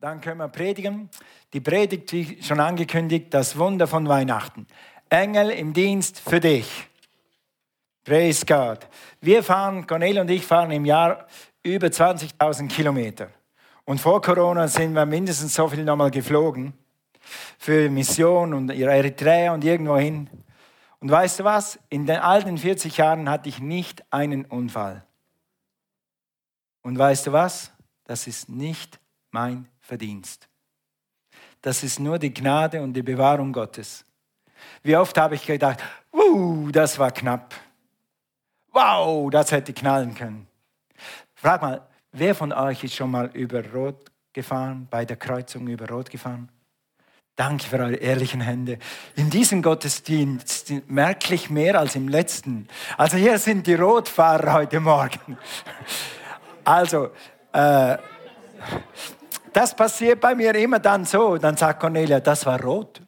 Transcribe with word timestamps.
dann 0.00 0.20
können 0.20 0.38
wir 0.38 0.48
predigen. 0.48 1.10
Die 1.52 1.60
Predigt, 1.60 2.12
wie 2.12 2.42
schon 2.42 2.60
angekündigt, 2.60 3.32
das 3.34 3.58
Wunder 3.58 3.86
von 3.86 4.08
Weihnachten. 4.08 4.66
Engel 5.08 5.50
im 5.50 5.72
Dienst 5.72 6.20
für 6.20 6.40
dich. 6.40 6.88
Praise 8.04 8.46
God. 8.46 8.88
Wir 9.20 9.42
fahren, 9.42 9.86
Cornel 9.86 10.18
und 10.18 10.30
ich 10.30 10.46
fahren 10.46 10.70
im 10.70 10.84
Jahr 10.84 11.26
über 11.62 11.88
20.000 11.88 12.68
Kilometer. 12.68 13.28
Und 13.84 14.00
vor 14.00 14.22
Corona 14.22 14.68
sind 14.68 14.94
wir 14.94 15.04
mindestens 15.04 15.54
so 15.54 15.68
viel 15.68 15.84
nochmal 15.84 16.10
geflogen. 16.10 16.72
Für 17.58 17.90
Mission 17.90 18.54
und 18.54 18.70
Eritrea 18.70 19.52
und 19.52 19.64
irgendwo 19.64 19.96
hin. 19.98 20.30
Und 21.00 21.10
weißt 21.10 21.40
du 21.40 21.44
was? 21.44 21.78
In 21.88 22.06
den 22.06 22.18
alten 22.18 22.56
40 22.56 22.96
Jahren 22.96 23.28
hatte 23.28 23.48
ich 23.48 23.60
nicht 23.60 24.04
einen 24.12 24.44
Unfall. 24.44 25.04
Und 26.82 26.98
weißt 26.98 27.26
du 27.26 27.32
was? 27.32 27.72
Das 28.04 28.26
ist 28.26 28.48
nicht 28.48 28.98
mein 29.30 29.68
Verdienst. 29.80 30.48
Das 31.62 31.82
ist 31.82 32.00
nur 32.00 32.18
die 32.18 32.32
Gnade 32.32 32.82
und 32.82 32.92
die 32.94 33.02
Bewahrung 33.02 33.52
Gottes. 33.52 34.04
Wie 34.82 34.96
oft 34.96 35.16
habe 35.18 35.34
ich 35.34 35.46
gedacht, 35.46 35.82
uh, 36.12 36.70
das 36.70 36.98
war 36.98 37.10
knapp. 37.10 37.54
Wow, 38.72 39.30
das 39.30 39.52
hätte 39.52 39.72
knallen 39.72 40.14
können. 40.14 40.46
Frag 41.34 41.62
mal, 41.62 41.86
wer 42.12 42.34
von 42.34 42.52
euch 42.52 42.84
ist 42.84 42.94
schon 42.94 43.10
mal 43.10 43.30
über 43.32 43.64
Rot 43.72 44.10
gefahren, 44.32 44.86
bei 44.90 45.04
der 45.04 45.16
Kreuzung 45.16 45.66
über 45.68 45.88
Rot 45.88 46.10
gefahren? 46.10 46.48
Danke 47.36 47.64
für 47.64 47.78
eure 47.78 47.94
ehrlichen 47.94 48.42
Hände. 48.42 48.78
In 49.16 49.30
diesem 49.30 49.62
Gottesdienst 49.62 50.72
merklich 50.88 51.48
mehr 51.48 51.78
als 51.78 51.96
im 51.96 52.08
letzten. 52.08 52.68
Also 52.98 53.16
hier 53.16 53.38
sind 53.38 53.66
die 53.66 53.74
Rotfahrer 53.74 54.52
heute 54.52 54.78
Morgen. 54.78 55.38
Also, 56.64 57.10
äh, 57.52 57.96
das 59.52 59.74
passiert 59.74 60.20
bei 60.20 60.34
mir 60.34 60.54
immer 60.54 60.78
dann 60.78 61.04
so. 61.04 61.36
Dann 61.38 61.56
sagt 61.56 61.80
Cornelia, 61.80 62.20
das 62.20 62.46
war 62.46 62.60
rot. 62.62 63.00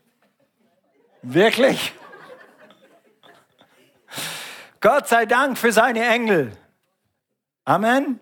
Wirklich? 1.23 1.95
Gott 4.81 5.09
sei 5.09 5.27
Dank 5.27 5.57
für 5.57 5.73
seine 5.73 6.05
Engel. 6.05 6.53
Amen. 7.65 8.19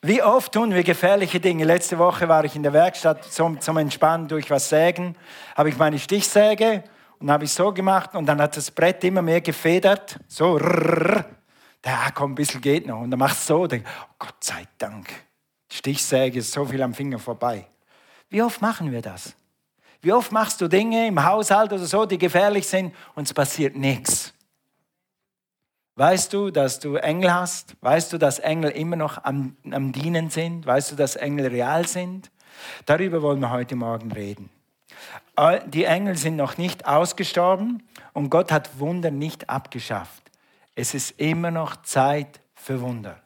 Wie 0.00 0.22
oft 0.22 0.52
tun 0.52 0.74
wir 0.74 0.82
gefährliche 0.82 1.38
Dinge? 1.38 1.64
Letzte 1.64 1.98
Woche 1.98 2.28
war 2.28 2.44
ich 2.44 2.56
in 2.56 2.62
der 2.62 2.72
Werkstatt 2.72 3.24
zum, 3.24 3.60
zum 3.60 3.76
Entspannen 3.76 4.26
durch 4.26 4.50
was 4.50 4.68
sägen. 4.68 5.14
Habe 5.54 5.68
ich 5.68 5.76
meine 5.76 5.98
Stichsäge 5.98 6.82
und 7.20 7.30
habe 7.30 7.44
ich 7.44 7.52
so 7.52 7.72
gemacht 7.72 8.14
und 8.14 8.26
dann 8.26 8.40
hat 8.40 8.56
das 8.56 8.70
Brett 8.70 9.04
immer 9.04 9.22
mehr 9.22 9.40
gefedert. 9.40 10.18
So, 10.26 10.56
rrr. 10.56 11.24
Da 11.82 12.10
komm, 12.14 12.32
ein 12.32 12.34
bisschen 12.34 12.60
geht 12.60 12.86
noch. 12.86 13.00
Und 13.00 13.10
dann 13.10 13.18
machst 13.18 13.48
du 13.48 13.54
so, 13.54 13.66
denk, 13.66 13.84
oh 13.86 14.14
Gott 14.18 14.42
sei 14.42 14.66
Dank. 14.78 15.08
Stichsäge 15.72 16.40
ist 16.40 16.52
so 16.52 16.66
viel 16.66 16.82
am 16.82 16.92
Finger 16.92 17.18
vorbei. 17.18 17.66
Wie 18.28 18.42
oft 18.42 18.60
machen 18.60 18.92
wir 18.92 19.00
das? 19.00 19.34
Wie 20.02 20.12
oft 20.12 20.30
machst 20.30 20.60
du 20.60 20.68
Dinge 20.68 21.06
im 21.06 21.24
Haushalt 21.24 21.72
oder 21.72 21.86
so, 21.86 22.04
die 22.04 22.18
gefährlich 22.18 22.66
sind 22.66 22.94
und 23.14 23.24
es 23.24 23.32
passiert 23.32 23.74
nichts? 23.74 24.34
Weißt 25.96 26.32
du, 26.32 26.50
dass 26.50 26.78
du 26.78 26.96
Engel 26.96 27.32
hast? 27.32 27.74
Weißt 27.80 28.12
du, 28.12 28.18
dass 28.18 28.38
Engel 28.38 28.70
immer 28.72 28.96
noch 28.96 29.24
am, 29.24 29.56
am 29.70 29.92
Dienen 29.92 30.28
sind? 30.28 30.66
Weißt 30.66 30.92
du, 30.92 30.96
dass 30.96 31.16
Engel 31.16 31.46
real 31.46 31.86
sind? 31.86 32.30
Darüber 32.84 33.22
wollen 33.22 33.40
wir 33.40 33.50
heute 33.50 33.76
Morgen 33.76 34.12
reden. 34.12 34.50
Die 35.68 35.84
Engel 35.84 36.18
sind 36.18 36.36
noch 36.36 36.58
nicht 36.58 36.86
ausgestorben 36.86 37.82
und 38.12 38.28
Gott 38.28 38.52
hat 38.52 38.78
Wunder 38.78 39.10
nicht 39.10 39.48
abgeschafft. 39.48 40.30
Es 40.74 40.92
ist 40.92 41.18
immer 41.18 41.50
noch 41.50 41.82
Zeit 41.82 42.40
für 42.54 42.80
Wunder. 42.82 43.21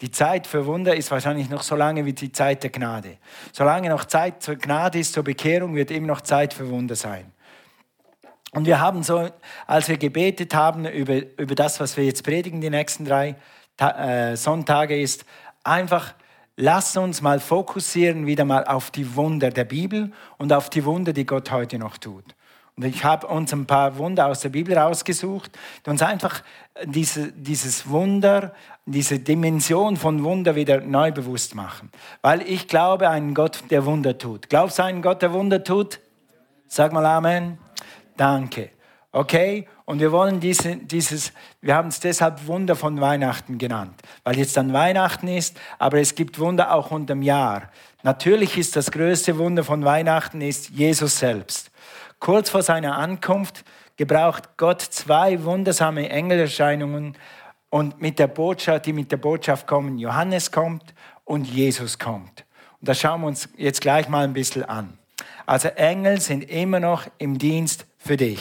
Die 0.00 0.10
Zeit 0.10 0.46
für 0.46 0.66
Wunder 0.66 0.94
ist 0.94 1.10
wahrscheinlich 1.10 1.48
noch 1.50 1.62
so 1.62 1.76
lange 1.76 2.04
wie 2.04 2.12
die 2.12 2.32
Zeit 2.32 2.62
der 2.62 2.70
Gnade. 2.70 3.18
Solange 3.52 3.88
noch 3.88 4.04
Zeit 4.04 4.42
zur 4.42 4.56
Gnade 4.56 4.98
ist, 4.98 5.12
zur 5.12 5.24
Bekehrung, 5.24 5.74
wird 5.74 5.90
immer 5.90 6.08
noch 6.08 6.20
Zeit 6.20 6.54
für 6.54 6.68
Wunder 6.70 6.96
sein. 6.96 7.32
Und 8.52 8.66
wir 8.66 8.80
haben 8.80 9.02
so, 9.02 9.28
als 9.66 9.88
wir 9.88 9.96
gebetet 9.96 10.54
haben 10.54 10.86
über, 10.86 11.20
über 11.38 11.54
das, 11.54 11.80
was 11.80 11.96
wir 11.96 12.04
jetzt 12.04 12.22
predigen, 12.22 12.60
die 12.60 12.70
nächsten 12.70 13.04
drei 13.04 13.34
äh, 13.78 14.36
Sonntage, 14.36 15.00
ist 15.00 15.24
einfach, 15.64 16.14
lass 16.56 16.96
uns 16.96 17.20
mal 17.20 17.40
fokussieren 17.40 18.26
wieder 18.26 18.44
mal 18.44 18.64
auf 18.64 18.92
die 18.92 19.16
Wunder 19.16 19.50
der 19.50 19.64
Bibel 19.64 20.12
und 20.38 20.52
auf 20.52 20.70
die 20.70 20.84
Wunder, 20.84 21.12
die 21.12 21.26
Gott 21.26 21.50
heute 21.50 21.78
noch 21.78 21.98
tut. 21.98 22.36
Und 22.76 22.84
ich 22.86 23.04
habe 23.04 23.28
uns 23.28 23.52
ein 23.52 23.66
paar 23.66 23.98
Wunder 23.98 24.26
aus 24.26 24.40
der 24.40 24.48
Bibel 24.48 24.76
rausgesucht, 24.76 25.52
die 25.86 25.90
uns 25.90 26.02
einfach 26.02 26.42
diese, 26.84 27.30
dieses 27.30 27.88
Wunder, 27.88 28.52
diese 28.84 29.20
Dimension 29.20 29.96
von 29.96 30.24
Wunder 30.24 30.56
wieder 30.56 30.80
neu 30.80 31.12
bewusst 31.12 31.54
machen. 31.54 31.90
Weil 32.20 32.42
ich 32.42 32.66
glaube 32.66 33.08
einen 33.08 33.34
Gott, 33.34 33.62
der 33.70 33.86
Wunder 33.86 34.18
tut. 34.18 34.48
Glaubst 34.48 34.78
du 34.78 34.84
einen 34.84 35.02
Gott, 35.02 35.22
der 35.22 35.32
Wunder 35.32 35.62
tut? 35.62 36.00
Sag 36.66 36.92
mal 36.92 37.06
Amen. 37.06 37.58
Danke. 38.16 38.70
Okay? 39.12 39.68
Und 39.84 40.00
wir 40.00 40.10
wollen 40.10 40.40
diese, 40.40 40.76
dieses, 40.76 41.32
wir 41.60 41.76
haben 41.76 41.88
es 41.88 42.00
deshalb 42.00 42.46
Wunder 42.48 42.74
von 42.74 43.00
Weihnachten 43.00 43.58
genannt, 43.58 44.00
weil 44.24 44.36
jetzt 44.38 44.56
dann 44.56 44.72
Weihnachten 44.72 45.28
ist, 45.28 45.60
aber 45.78 46.00
es 46.00 46.14
gibt 46.14 46.38
Wunder 46.40 46.72
auch 46.72 46.90
unterm 46.90 47.22
Jahr. 47.22 47.70
Natürlich 48.02 48.58
ist 48.58 48.74
das 48.76 48.90
größte 48.90 49.38
Wunder 49.38 49.62
von 49.62 49.84
Weihnachten 49.84 50.40
ist 50.40 50.70
Jesus 50.70 51.18
selbst. 51.18 51.70
Kurz 52.24 52.48
vor 52.48 52.62
seiner 52.62 52.96
Ankunft 52.96 53.66
gebraucht 53.98 54.56
Gott 54.56 54.80
zwei 54.80 55.44
wundersame 55.44 56.08
Engelerscheinungen 56.08 57.18
und 57.68 58.00
mit 58.00 58.18
der 58.18 58.28
Botschaft, 58.28 58.86
die 58.86 58.94
mit 58.94 59.12
der 59.12 59.18
Botschaft 59.18 59.66
kommen, 59.66 59.98
Johannes 59.98 60.50
kommt 60.50 60.94
und 61.24 61.44
Jesus 61.44 61.98
kommt. 61.98 62.46
Und 62.80 62.88
das 62.88 62.98
schauen 62.98 63.20
wir 63.20 63.26
uns 63.26 63.50
jetzt 63.58 63.82
gleich 63.82 64.08
mal 64.08 64.24
ein 64.24 64.32
bisschen 64.32 64.64
an. 64.64 64.96
Also 65.44 65.68
Engel 65.68 66.18
sind 66.18 66.48
immer 66.50 66.80
noch 66.80 67.06
im 67.18 67.36
Dienst 67.36 67.84
für 67.98 68.16
dich. 68.16 68.40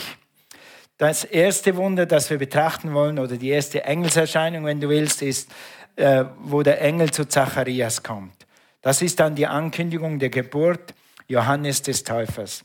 Das 0.98 1.26
erste 1.26 1.76
Wunder, 1.76 2.06
das 2.06 2.30
wir 2.30 2.38
betrachten 2.38 2.94
wollen, 2.94 3.20
oder 3.20 3.36
die 3.36 3.50
erste 3.50 3.84
Engelserscheinung, 3.84 4.64
wenn 4.64 4.80
du 4.80 4.88
willst, 4.88 5.22
ist, 5.22 5.52
äh, 5.98 6.24
wo 6.40 6.64
der 6.64 6.80
Engel 6.80 7.12
zu 7.12 7.28
Zacharias 7.28 8.02
kommt. 8.02 8.48
Das 8.82 9.02
ist 9.02 9.20
dann 9.20 9.36
die 9.36 9.48
Ankündigung 9.48 10.20
der 10.20 10.30
Geburt 10.30 10.94
Johannes 11.28 11.82
des 11.82 12.06
Täufers. 12.06 12.64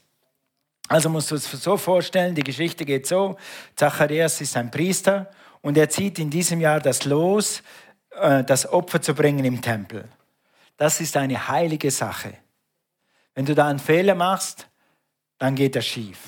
Also 0.89 1.11
musst 1.11 1.31
du 1.31 1.35
es 1.35 1.51
so 1.51 1.77
vorstellen, 1.77 2.35
die 2.35 2.43
Geschichte 2.43 2.85
geht 2.85 3.07
so, 3.07 3.37
Zacharias 3.77 4.41
ist 4.41 4.57
ein 4.57 4.71
Priester 4.71 5.31
und 5.61 5.77
er 5.77 5.91
zieht 5.91 6.19
in 6.19 6.31
diesem 6.31 6.61
Jahr 6.61 6.81
das 6.81 7.05
Los, 7.05 7.63
äh, 8.13 8.43
das 8.43 8.67
Opfer 8.73 9.01
zu 9.03 9.15
bringen 9.15 9.45
im 9.45 9.61
Tempel. 9.61 10.09
Das 10.79 11.01
ist 11.01 11.17
eine 11.17 11.49
heilige 11.49 11.91
Sache. 11.91 12.35
Wenn 13.35 13.45
du 13.45 13.55
da 13.55 13.69
einen 13.69 13.79
Fehler 13.79 14.15
machst, 14.15 14.69
dann 15.39 15.55
geht 15.55 15.77
das 15.77 15.87
schief. 15.87 16.19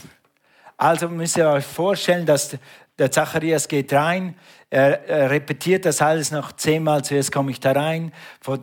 Also 0.77 1.09
müsst 1.09 1.37
ihr 1.37 1.48
euch 1.48 1.65
vorstellen, 1.65 2.27
dass 2.27 2.56
der 3.00 3.10
Zacharias 3.10 3.66
geht 3.66 3.92
rein, 3.94 4.36
er, 4.68 5.08
er 5.08 5.30
repetiert 5.30 5.86
das 5.86 6.02
alles 6.02 6.30
noch 6.30 6.52
zehnmal. 6.52 7.02
Zuerst 7.02 7.32
komme 7.32 7.50
ich 7.50 7.58
da 7.58 7.72
rein, 7.72 8.12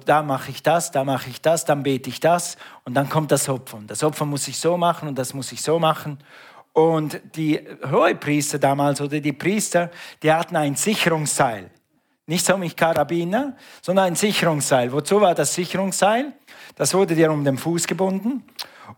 da 0.05 0.21
mache 0.21 0.51
ich 0.51 0.63
das, 0.63 0.91
da 0.91 1.03
mache 1.03 1.29
ich 1.29 1.41
das, 1.41 1.65
dann 1.65 1.83
bete 1.83 2.09
ich 2.09 2.19
das 2.19 2.55
und 2.85 2.93
dann 2.93 3.09
kommt 3.09 3.31
das 3.31 3.49
Opfer. 3.49 3.77
Und 3.77 3.91
das 3.91 4.03
Opfer 4.03 4.25
muss 4.25 4.47
ich 4.47 4.59
so 4.59 4.77
machen 4.77 5.09
und 5.09 5.17
das 5.17 5.33
muss 5.33 5.51
ich 5.51 5.61
so 5.61 5.79
machen. 5.79 6.19
Und 6.71 7.19
die 7.35 7.59
Hohepriester 7.91 8.59
damals 8.59 9.01
oder 9.01 9.19
die 9.19 9.33
Priester, 9.33 9.89
die 10.21 10.31
hatten 10.31 10.55
ein 10.55 10.75
Sicherungsseil. 10.75 11.71
Nicht 12.27 12.45
so 12.45 12.57
mit 12.57 12.77
Karabiner, 12.77 13.55
sondern 13.81 14.05
ein 14.05 14.15
Sicherungsseil. 14.15 14.91
Wozu 14.91 15.19
war 15.19 15.33
das 15.33 15.55
Sicherungsseil? 15.55 16.33
Das 16.75 16.93
wurde 16.93 17.15
dir 17.15 17.31
um 17.31 17.43
den 17.43 17.57
Fuß 17.57 17.87
gebunden. 17.87 18.43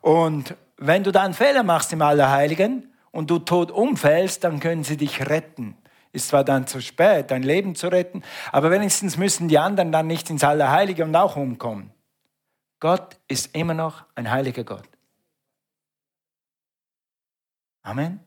Und 0.01 0.53
wenn 0.77 1.03
du 1.03 1.11
da 1.11 1.23
einen 1.23 1.33
Fehler 1.33 1.63
machst 1.63 1.93
im 1.93 2.01
Allerheiligen 2.01 2.88
und 3.11 3.29
du 3.29 3.39
tot 3.39 3.71
umfällst, 3.71 4.43
dann 4.43 4.59
können 4.59 4.83
sie 4.83 4.97
dich 4.97 5.29
retten. 5.29 5.77
Ist 6.11 6.29
zwar 6.29 6.43
dann 6.43 6.65
zu 6.65 6.81
spät, 6.81 7.29
dein 7.31 7.43
Leben 7.43 7.75
zu 7.75 7.87
retten, 7.87 8.23
aber 8.51 8.71
wenigstens 8.71 9.17
müssen 9.17 9.47
die 9.47 9.59
anderen 9.59 9.91
dann 9.91 10.07
nicht 10.07 10.29
ins 10.29 10.43
Allerheilige 10.43 11.03
und 11.03 11.15
auch 11.15 11.35
umkommen. 11.35 11.91
Gott 12.79 13.17
ist 13.27 13.55
immer 13.55 13.73
noch 13.73 14.05
ein 14.15 14.31
heiliger 14.31 14.63
Gott. 14.63 14.87
Amen. 17.83 18.19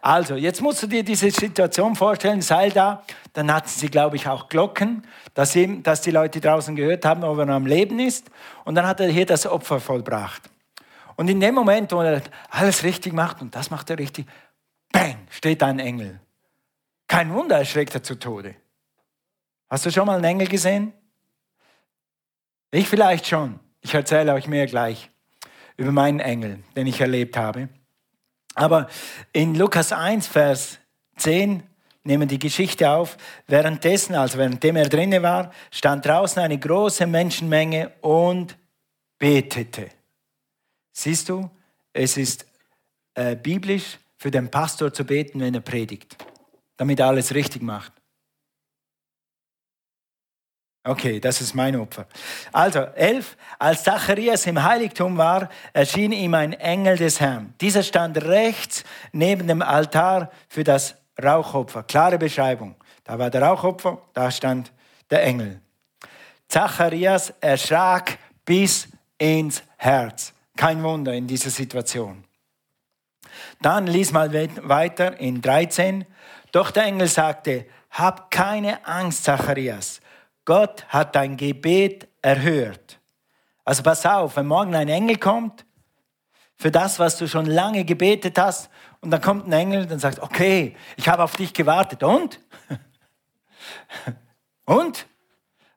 Also, 0.00 0.36
jetzt 0.36 0.62
musst 0.62 0.82
du 0.82 0.86
dir 0.86 1.02
diese 1.02 1.30
Situation 1.30 1.96
vorstellen, 1.96 2.42
sei 2.42 2.70
da, 2.70 3.02
dann 3.32 3.52
hatten 3.52 3.68
sie, 3.68 3.88
glaube 3.88 4.16
ich, 4.16 4.28
auch 4.28 4.48
Glocken, 4.48 5.06
dass, 5.34 5.56
ihm, 5.56 5.82
dass 5.82 6.02
die 6.02 6.10
Leute 6.10 6.40
draußen 6.40 6.76
gehört 6.76 7.04
haben, 7.04 7.24
ob 7.24 7.38
er 7.38 7.46
noch 7.46 7.54
am 7.54 7.66
Leben 7.66 7.98
ist. 7.98 8.30
Und 8.64 8.76
dann 8.76 8.86
hat 8.86 9.00
er 9.00 9.08
hier 9.08 9.26
das 9.26 9.46
Opfer 9.46 9.80
vollbracht. 9.80 10.42
Und 11.16 11.28
in 11.28 11.40
dem 11.40 11.54
Moment, 11.54 11.92
wo 11.92 12.00
er 12.00 12.22
alles 12.50 12.82
richtig 12.84 13.12
macht 13.12 13.40
und 13.40 13.54
das 13.54 13.70
macht 13.70 13.90
er 13.90 13.98
richtig, 13.98 14.26
bang, 14.92 15.26
steht 15.30 15.62
ein 15.62 15.78
Engel. 15.78 16.20
Kein 17.08 17.32
Wunder, 17.32 17.58
erschreckt 17.58 17.94
er 17.94 18.02
zu 18.02 18.18
Tode. 18.18 18.54
Hast 19.68 19.86
du 19.86 19.90
schon 19.90 20.06
mal 20.06 20.16
einen 20.16 20.24
Engel 20.24 20.46
gesehen? 20.46 20.92
Ich 22.70 22.88
vielleicht 22.88 23.26
schon. 23.26 23.58
Ich 23.80 23.94
erzähle 23.94 24.34
euch 24.34 24.46
mehr 24.46 24.66
gleich 24.66 25.10
über 25.76 25.92
meinen 25.92 26.20
Engel, 26.20 26.62
den 26.74 26.86
ich 26.86 27.00
erlebt 27.00 27.36
habe. 27.36 27.68
Aber 28.54 28.88
in 29.32 29.54
Lukas 29.54 29.92
1, 29.92 30.26
Vers 30.26 30.78
10 31.16 31.62
nehmen 32.04 32.28
die 32.28 32.38
Geschichte 32.38 32.90
auf. 32.90 33.16
Währenddessen, 33.46 34.14
also 34.14 34.38
währenddem 34.38 34.76
er 34.76 34.88
drinnen 34.88 35.22
war, 35.22 35.52
stand 35.70 36.06
draußen 36.06 36.42
eine 36.42 36.58
große 36.58 37.06
Menschenmenge 37.06 37.92
und 38.00 38.56
betete. 39.18 39.90
Siehst 40.98 41.28
du, 41.28 41.50
es 41.92 42.16
ist 42.16 42.46
äh, 43.12 43.36
biblisch 43.36 43.98
für 44.16 44.30
den 44.30 44.50
Pastor 44.50 44.94
zu 44.94 45.04
beten, 45.04 45.40
wenn 45.40 45.52
er 45.52 45.60
predigt, 45.60 46.16
damit 46.78 47.00
er 47.00 47.08
alles 47.08 47.34
richtig 47.34 47.60
macht. 47.60 47.92
Okay, 50.84 51.20
das 51.20 51.42
ist 51.42 51.54
mein 51.54 51.76
Opfer. 51.76 52.06
Also, 52.50 52.80
elf. 52.80 53.36
Als 53.58 53.84
Zacharias 53.84 54.46
im 54.46 54.62
Heiligtum 54.62 55.18
war, 55.18 55.50
erschien 55.74 56.12
ihm 56.12 56.32
ein 56.32 56.54
Engel 56.54 56.96
des 56.96 57.20
Herrn. 57.20 57.52
Dieser 57.60 57.82
stand 57.82 58.16
rechts 58.24 58.82
neben 59.12 59.48
dem 59.48 59.60
Altar 59.60 60.30
für 60.48 60.64
das 60.64 60.94
Rauchopfer. 61.22 61.82
Klare 61.82 62.16
Beschreibung. 62.16 62.74
Da 63.04 63.18
war 63.18 63.28
der 63.28 63.42
Rauchopfer, 63.42 64.00
da 64.14 64.30
stand 64.30 64.72
der 65.10 65.24
Engel. 65.24 65.60
Zacharias 66.48 67.34
erschrak 67.40 68.18
bis 68.46 68.88
ins 69.18 69.62
Herz. 69.76 70.32
Kein 70.56 70.82
Wunder 70.82 71.12
in 71.12 71.26
dieser 71.26 71.50
Situation. 71.50 72.24
Dann 73.60 73.86
lies 73.86 74.12
mal 74.12 74.32
weiter 74.32 75.18
in 75.20 75.42
13. 75.42 76.04
Doch 76.52 76.70
der 76.70 76.84
Engel 76.84 77.08
sagte, 77.08 77.66
hab 77.90 78.30
keine 78.30 78.86
Angst, 78.86 79.24
Zacharias 79.24 80.00
Gott 80.46 80.86
hat 80.88 81.16
dein 81.16 81.36
Gebet 81.36 82.08
erhört. 82.22 83.00
Also 83.64 83.82
pass 83.82 84.06
auf, 84.06 84.36
wenn 84.36 84.46
morgen 84.46 84.74
ein 84.74 84.88
Engel 84.88 85.18
kommt, 85.18 85.66
für 86.56 86.70
das, 86.70 86.98
was 86.98 87.18
du 87.18 87.28
schon 87.28 87.46
lange 87.46 87.84
gebetet 87.84 88.38
hast, 88.38 88.70
und 89.00 89.10
dann 89.10 89.20
kommt 89.20 89.46
ein 89.46 89.52
Engel 89.52 89.90
und 89.92 89.98
sagt, 89.98 90.20
okay, 90.20 90.74
ich 90.96 91.08
habe 91.08 91.22
auf 91.22 91.36
dich 91.36 91.52
gewartet. 91.52 92.02
Und? 92.02 92.40
und? 94.64 95.06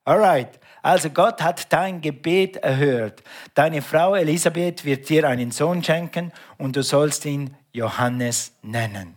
Alright. 0.06 0.60
Also 0.82 1.10
Gott 1.10 1.42
hat 1.42 1.72
dein 1.72 2.02
Gebet 2.02 2.58
erhört. 2.58 3.24
Deine 3.54 3.82
Frau 3.82 4.16
Elisabeth 4.16 4.86
wird 4.86 5.10
dir 5.10 5.28
einen 5.28 5.52
Sohn 5.52 5.84
schenken 5.84 6.32
und 6.58 6.76
du 6.76 6.84
sollst 6.84 7.26
ihn 7.26 7.56
Johannes 7.72 8.54
nennen. 8.62 9.16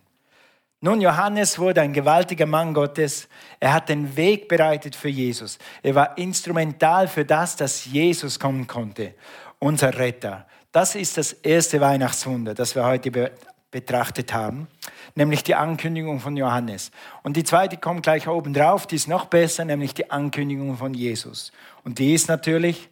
Nun, 0.85 1.01
Johannes 1.01 1.61
wurde 1.61 1.81
ein 1.81 1.93
gewaltiger 1.93 2.47
Mann 2.47 2.75
Gottes. 2.75 3.29
Er 3.61 3.73
hat 3.73 3.89
den 3.89 4.17
Weg 4.17 4.49
bereitet 4.49 4.97
für 4.97 5.09
Jesus. 5.09 5.59
Er 5.81 5.95
war 5.95 6.19
instrumental 6.19 7.07
für 7.07 7.25
das, 7.25 7.55
dass 7.55 7.85
Jesus 7.85 8.41
kommen 8.41 8.67
konnte, 8.67 9.15
unser 9.61 9.97
Retter. 9.97 10.45
Das 10.73 10.97
ist 10.97 11.17
das 11.19 11.35
erste 11.35 11.81
Weihnachtswunder, 11.81 12.55
das 12.55 12.75
wir 12.75 12.85
heute 12.85 13.11
be 13.11 13.31
betrachtet 13.71 14.35
haben, 14.35 14.69
nämlich 15.15 15.43
die 15.43 15.55
Ankündigung 15.55 16.21
von 16.21 16.37
Johannes. 16.37 16.91
Und 17.23 17.37
die 17.37 17.45
zweite 17.45 17.77
kommt 17.77 18.03
gleich 18.03 18.29
oben 18.29 18.55
drauf, 18.55 18.87
die 18.87 18.97
ist 18.97 19.09
noch 19.09 19.27
besser, 19.27 19.65
nämlich 19.65 19.95
die 19.95 20.11
Ankündigung 20.11 20.77
von 20.77 20.95
Jesus. 20.95 21.53
Und 21.85 21.99
die 21.99 22.15
ist 22.15 22.29
natürlich, 22.29 22.89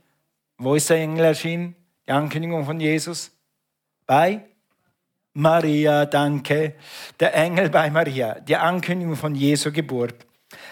wo 0.59 0.75
ist 0.75 0.91
der 0.91 0.99
Engel 0.99 1.25
erschienen? 1.25 1.75
Die 2.07 2.13
Ankündigung 2.13 2.65
von 2.65 2.81
Jesus? 2.81 3.31
Bei 4.07 4.45
Maria, 5.33 6.07
danke. 6.07 6.75
Der 7.19 7.35
Engel 7.35 7.71
bei 7.71 7.91
Maria, 7.91 8.41
die 8.41 8.57
Ankündigung 8.57 9.17
von 9.17 9.35
Jesu 9.35 9.73
Geburt. 9.73 10.27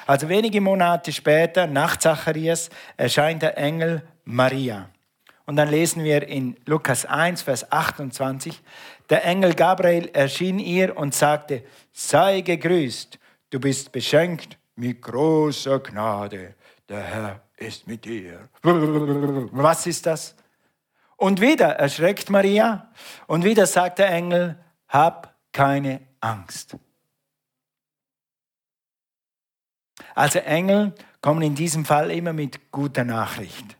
Also 0.06 0.29
wenige 0.29 0.61
Monate 0.61 1.12
später, 1.12 1.67
nach 1.67 1.97
Zacharias, 1.97 2.69
erscheint 2.97 3.43
der 3.43 3.56
Engel 3.56 4.03
Maria. 4.25 4.91
Und 5.49 5.56
dann 5.56 5.71
lesen 5.71 6.05
wir 6.05 6.29
in 6.29 6.59
Lukas 6.67 7.06
1, 7.06 7.41
Vers 7.41 7.73
28, 7.73 8.61
der 9.09 9.25
Engel 9.25 9.55
Gabriel 9.55 10.11
erschien 10.12 10.59
ihr 10.59 10.95
und 10.95 11.15
sagte, 11.15 11.65
sei 11.91 12.43
gegrüßt, 12.43 13.19
du 13.49 13.59
bist 13.59 13.91
beschenkt 13.91 14.59
mit 14.77 15.00
großer 15.00 15.81
Gnade, 15.81 16.55
der 16.87 17.00
Herr 17.00 17.41
ist 17.56 17.87
mit 17.87 18.05
dir. 18.05 18.50
Was 18.62 19.87
ist 19.87 20.05
das? 20.05 20.37
Und 21.17 21.41
wieder 21.41 21.77
erschreckt 21.77 22.29
Maria 22.29 22.93
und 23.27 23.43
wieder 23.43 23.67
sagt 23.67 24.00
der 24.00 24.11
Engel, 24.11 24.62
hab 24.87 25.35
keine 25.50 26.03
Angst. 26.21 26.77
Also 30.15 30.41
Engel 30.41 30.93
kommen 31.23 31.41
in 31.41 31.55
diesem 31.55 31.87
Fall 31.87 32.11
immer 32.11 32.35
mit 32.35 32.71
guter 32.71 33.05
Nachricht. 33.05 33.77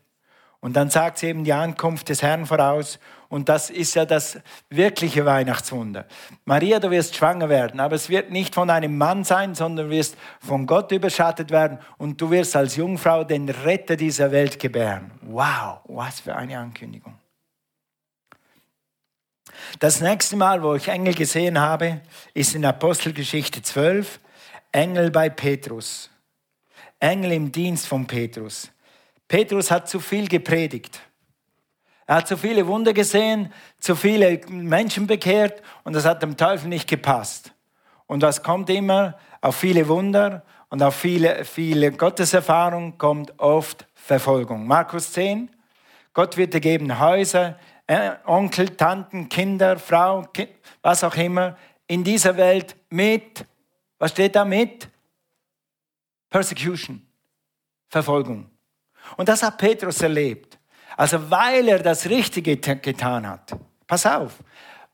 Und 0.61 0.75
dann 0.75 0.89
sagt 0.89 1.19
sie 1.19 1.27
eben 1.27 1.45
die 1.45 1.53
Ankunft 1.53 2.09
des 2.09 2.21
Herrn 2.21 2.45
voraus. 2.45 2.99
Und 3.29 3.47
das 3.47 3.69
ist 3.69 3.95
ja 3.95 4.05
das 4.05 4.39
wirkliche 4.69 5.25
Weihnachtswunder. 5.25 6.05
Maria, 6.45 6.79
du 6.79 6.91
wirst 6.91 7.15
schwanger 7.15 7.47
werden, 7.47 7.79
aber 7.79 7.95
es 7.95 8.09
wird 8.09 8.31
nicht 8.31 8.55
von 8.55 8.69
einem 8.69 8.97
Mann 8.97 9.23
sein, 9.23 9.55
sondern 9.55 9.87
du 9.87 9.91
wirst 9.91 10.17
von 10.39 10.65
Gott 10.65 10.91
überschattet 10.91 11.51
werden 11.51 11.79
und 11.97 12.19
du 12.19 12.31
wirst 12.31 12.55
als 12.55 12.75
Jungfrau 12.75 13.23
den 13.23 13.47
Retter 13.47 13.95
dieser 13.95 14.31
Welt 14.31 14.59
gebären. 14.59 15.11
Wow, 15.21 15.79
was 15.85 16.19
für 16.21 16.35
eine 16.35 16.57
Ankündigung. 16.57 17.13
Das 19.79 20.01
nächste 20.01 20.35
Mal, 20.35 20.61
wo 20.63 20.75
ich 20.75 20.87
Engel 20.87 21.13
gesehen 21.13 21.59
habe, 21.59 22.01
ist 22.33 22.55
in 22.55 22.65
Apostelgeschichte 22.65 23.61
12, 23.61 24.19
Engel 24.71 25.11
bei 25.11 25.29
Petrus. 25.29 26.09
Engel 26.99 27.31
im 27.33 27.51
Dienst 27.51 27.87
von 27.87 28.07
Petrus. 28.07 28.71
Petrus 29.29 29.71
hat 29.71 29.87
zu 29.87 30.01
viel 30.01 30.27
gepredigt. 30.27 30.99
Er 32.07 32.15
hat 32.15 32.27
zu 32.27 32.35
viele 32.35 32.65
Wunder 32.65 32.91
gesehen, 32.91 33.53
zu 33.77 33.95
viele 33.95 34.41
Menschen 34.49 35.05
bekehrt 35.05 35.61
und 35.83 35.93
das 35.93 36.03
hat 36.03 36.23
dem 36.23 36.35
Teufel 36.35 36.67
nicht 36.67 36.89
gepasst. 36.89 37.53
Und 38.07 38.23
was 38.23 38.41
kommt 38.41 38.71
immer? 38.71 39.17
Auf 39.39 39.55
viele 39.55 39.87
Wunder 39.87 40.43
und 40.69 40.81
auf 40.81 40.95
viele, 40.95 41.45
viele 41.45 41.91
Gotteserfahrung 41.91 42.97
kommt 42.97 43.39
oft 43.39 43.85
Verfolgung. 43.93 44.65
Markus 44.65 45.13
10, 45.13 45.49
Gott 46.13 46.35
wird 46.35 46.55
dir 46.55 46.59
geben 46.59 46.99
Häuser, 46.99 47.59
äh, 47.85 48.13
Onkel, 48.25 48.75
Tanten, 48.75 49.29
Kinder, 49.29 49.77
Frau, 49.77 50.23
kind, 50.33 50.49
was 50.81 51.03
auch 51.03 51.15
immer, 51.15 51.55
in 51.85 52.03
dieser 52.03 52.35
Welt 52.35 52.75
mit, 52.89 53.45
was 53.99 54.09
steht 54.09 54.35
da 54.35 54.43
mit? 54.43 54.89
Persecution, 56.31 57.05
Verfolgung. 57.89 58.49
Und 59.17 59.29
das 59.29 59.43
hat 59.43 59.57
Petrus 59.57 60.01
erlebt. 60.01 60.57
Also 60.97 61.29
weil 61.29 61.67
er 61.67 61.79
das 61.79 62.09
Richtige 62.09 62.57
getan 62.57 63.27
hat. 63.27 63.55
Pass 63.87 64.05
auf, 64.05 64.35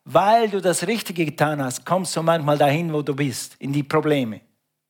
weil 0.03 0.49
du 0.49 0.61
das 0.61 0.85
Richtige 0.85 1.25
getan 1.25 1.63
hast, 1.63 1.85
kommst 1.85 2.15
du 2.15 2.21
manchmal 2.21 2.57
dahin, 2.57 2.93
wo 2.93 3.01
du 3.01 3.15
bist, 3.15 3.55
in 3.59 3.73
die 3.73 3.83
Probleme. 3.83 4.41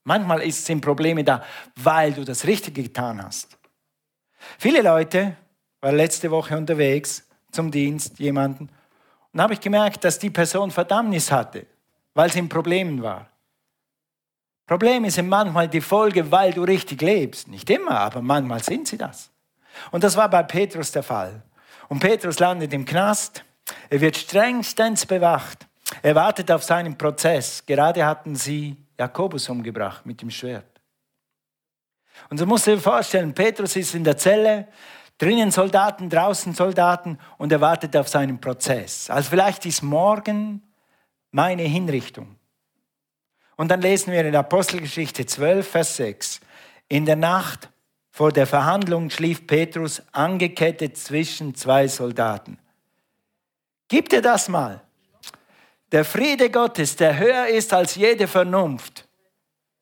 Manchmal 0.03 0.49
sind 0.51 0.81
Probleme 0.81 1.23
da, 1.23 1.43
weil 1.77 2.13
du 2.13 2.23
das 2.23 2.45
Richtige 2.45 2.83
getan 2.83 3.23
hast. 3.23 3.57
Viele 4.59 4.81
Leute 4.81 5.37
waren 5.81 5.95
letzte 5.95 6.29
Woche 6.29 6.57
unterwegs 6.57 7.27
zum 7.51 7.71
Dienst 7.71 8.19
jemanden. 8.19 8.69
Und 9.33 9.41
habe 9.41 9.53
ich 9.53 9.59
gemerkt, 9.59 10.03
dass 10.03 10.19
die 10.19 10.29
Person 10.29 10.69
Verdammnis 10.69 11.31
hatte, 11.31 11.65
weil 12.13 12.31
sie 12.31 12.39
in 12.39 12.49
Problemen 12.49 13.01
war. 13.01 13.29
Probleme 14.65 15.11
sind 15.11 15.29
manchmal 15.29 15.67
die 15.67 15.81
Folge, 15.81 16.31
weil 16.31 16.51
du 16.51 16.63
richtig 16.63 17.01
lebst. 17.01 17.47
Nicht 17.47 17.69
immer, 17.69 17.99
aber 17.99 18.21
manchmal 18.21 18.63
sind 18.63 18.87
sie 18.87 18.97
das. 18.97 19.29
Und 19.91 20.03
das 20.03 20.15
war 20.15 20.29
bei 20.29 20.43
Petrus 20.43 20.91
der 20.91 21.03
Fall. 21.03 21.43
Und 21.87 21.99
Petrus 21.99 22.39
landet 22.39 22.73
im 22.73 22.85
Knast. 22.85 23.43
Er 23.89 24.01
wird 24.01 24.17
strengstens 24.17 25.05
bewacht. 25.05 25.67
Er 26.01 26.15
wartet 26.15 26.49
auf 26.51 26.63
seinen 26.63 26.97
Prozess. 26.97 27.63
Gerade 27.65 28.05
hatten 28.05 28.35
sie 28.35 28.75
Jakobus 28.97 29.49
umgebracht 29.49 30.05
mit 30.05 30.21
dem 30.21 30.31
Schwert. 30.31 30.65
Und 32.29 32.37
so 32.37 32.45
musst 32.45 32.65
du 32.65 32.71
dir 32.71 32.81
vorstellen, 32.81 33.33
Petrus 33.33 33.75
ist 33.75 33.93
in 33.93 34.03
der 34.03 34.17
Zelle, 34.17 34.67
Drinnen 35.17 35.49
Soldaten, 35.49 36.09
draußen 36.09 36.53
Soldaten 36.53 37.17
und 37.37 37.51
er 37.51 37.61
wartet 37.61 37.95
auf 37.95 38.09
seinen 38.09 38.41
Prozess. 38.41 39.09
Also 39.09 39.29
vielleicht 39.29 39.65
ist 39.65 39.81
morgen 39.81 40.61
meine 41.31 41.63
Hinrichtung. 41.63 42.34
Und 43.55 43.69
dann 43.69 43.81
lesen 43.81 44.11
wir 44.11 44.25
in 44.25 44.35
Apostelgeschichte 44.35 45.25
12, 45.25 45.67
Vers 45.67 45.95
6. 45.97 46.41
In 46.87 47.05
der 47.05 47.15
Nacht 47.15 47.69
vor 48.11 48.31
der 48.31 48.47
Verhandlung 48.47 49.09
schlief 49.09 49.47
Petrus 49.47 50.01
angekettet 50.11 50.97
zwischen 50.97 51.55
zwei 51.55 51.87
Soldaten. 51.87 52.57
Gib 53.87 54.09
dir 54.09 54.21
das 54.21 54.49
mal. 54.49 54.81
Der 55.91 56.05
Friede 56.05 56.49
Gottes, 56.49 56.95
der 56.95 57.17
höher 57.17 57.47
ist 57.47 57.73
als 57.73 57.95
jede 57.95 58.27
Vernunft, 58.27 59.07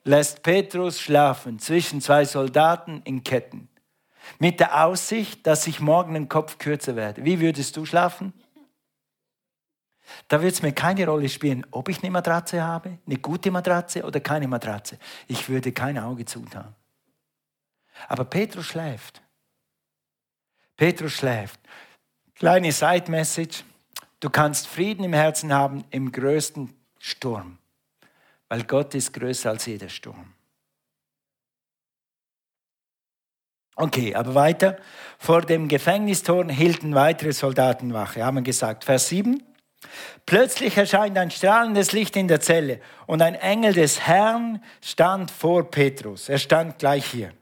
lässt 0.03 0.43
Petrus 0.43 0.99
schlafen 0.99 1.59
zwischen 1.59 2.01
zwei 2.01 2.25
Soldaten 2.25 3.01
in 3.05 3.23
Ketten 3.23 3.69
mit 4.39 4.59
der 4.59 4.83
Aussicht, 4.85 5.45
dass 5.45 5.67
ich 5.67 5.79
morgen 5.79 6.13
den 6.13 6.29
Kopf 6.29 6.57
kürzer 6.57 6.95
werde. 6.95 7.23
Wie 7.25 7.39
würdest 7.39 7.77
du 7.77 7.85
schlafen? 7.85 8.33
Da 10.27 10.41
wird 10.41 10.53
es 10.53 10.61
mir 10.61 10.73
keine 10.73 11.05
Rolle 11.05 11.29
spielen, 11.29 11.65
ob 11.71 11.89
ich 11.89 12.01
eine 12.01 12.11
Matratze 12.11 12.61
habe, 12.61 12.99
eine 13.05 13.17
gute 13.17 13.51
Matratze 13.51 14.03
oder 14.03 14.19
keine 14.19 14.47
Matratze. 14.47 14.97
Ich 15.27 15.47
würde 15.49 15.71
kein 15.71 15.97
Auge 15.97 16.25
zutun. 16.25 16.75
Aber 18.07 18.25
Petrus 18.25 18.65
schläft. 18.65 19.21
Petrus 20.75 21.13
schläft. 21.13 21.59
Kleine 22.35 22.71
Side-Message. 22.71 23.63
Du 24.19 24.29
kannst 24.29 24.67
Frieden 24.67 25.03
im 25.03 25.13
Herzen 25.13 25.53
haben 25.53 25.83
im 25.89 26.11
größten 26.11 26.73
Sturm, 26.97 27.57
weil 28.47 28.63
Gott 28.63 28.95
ist 28.95 29.13
größer 29.13 29.49
als 29.49 29.65
jeder 29.65 29.89
Sturm. 29.89 30.33
Okay, 33.75 34.15
aber 34.15 34.35
weiter. 34.35 34.77
Vor 35.17 35.41
dem 35.41 35.67
Gefängnistor 35.67 36.49
hielten 36.49 36.95
weitere 36.95 37.33
Soldaten 37.33 37.93
Wache, 37.93 38.23
haben 38.23 38.43
gesagt. 38.43 38.83
Vers 38.83 39.09
7. 39.09 39.43
Plötzlich 40.25 40.77
erscheint 40.77 41.17
ein 41.17 41.31
strahlendes 41.31 41.91
Licht 41.91 42.15
in 42.15 42.27
der 42.27 42.39
Zelle 42.39 42.79
und 43.07 43.21
ein 43.21 43.35
Engel 43.35 43.73
des 43.73 44.01
Herrn 44.01 44.63
stand 44.81 45.31
vor 45.31 45.69
Petrus. 45.69 46.29
Er 46.29 46.37
stand 46.37 46.79
gleich 46.79 47.05
hier. 47.05 47.33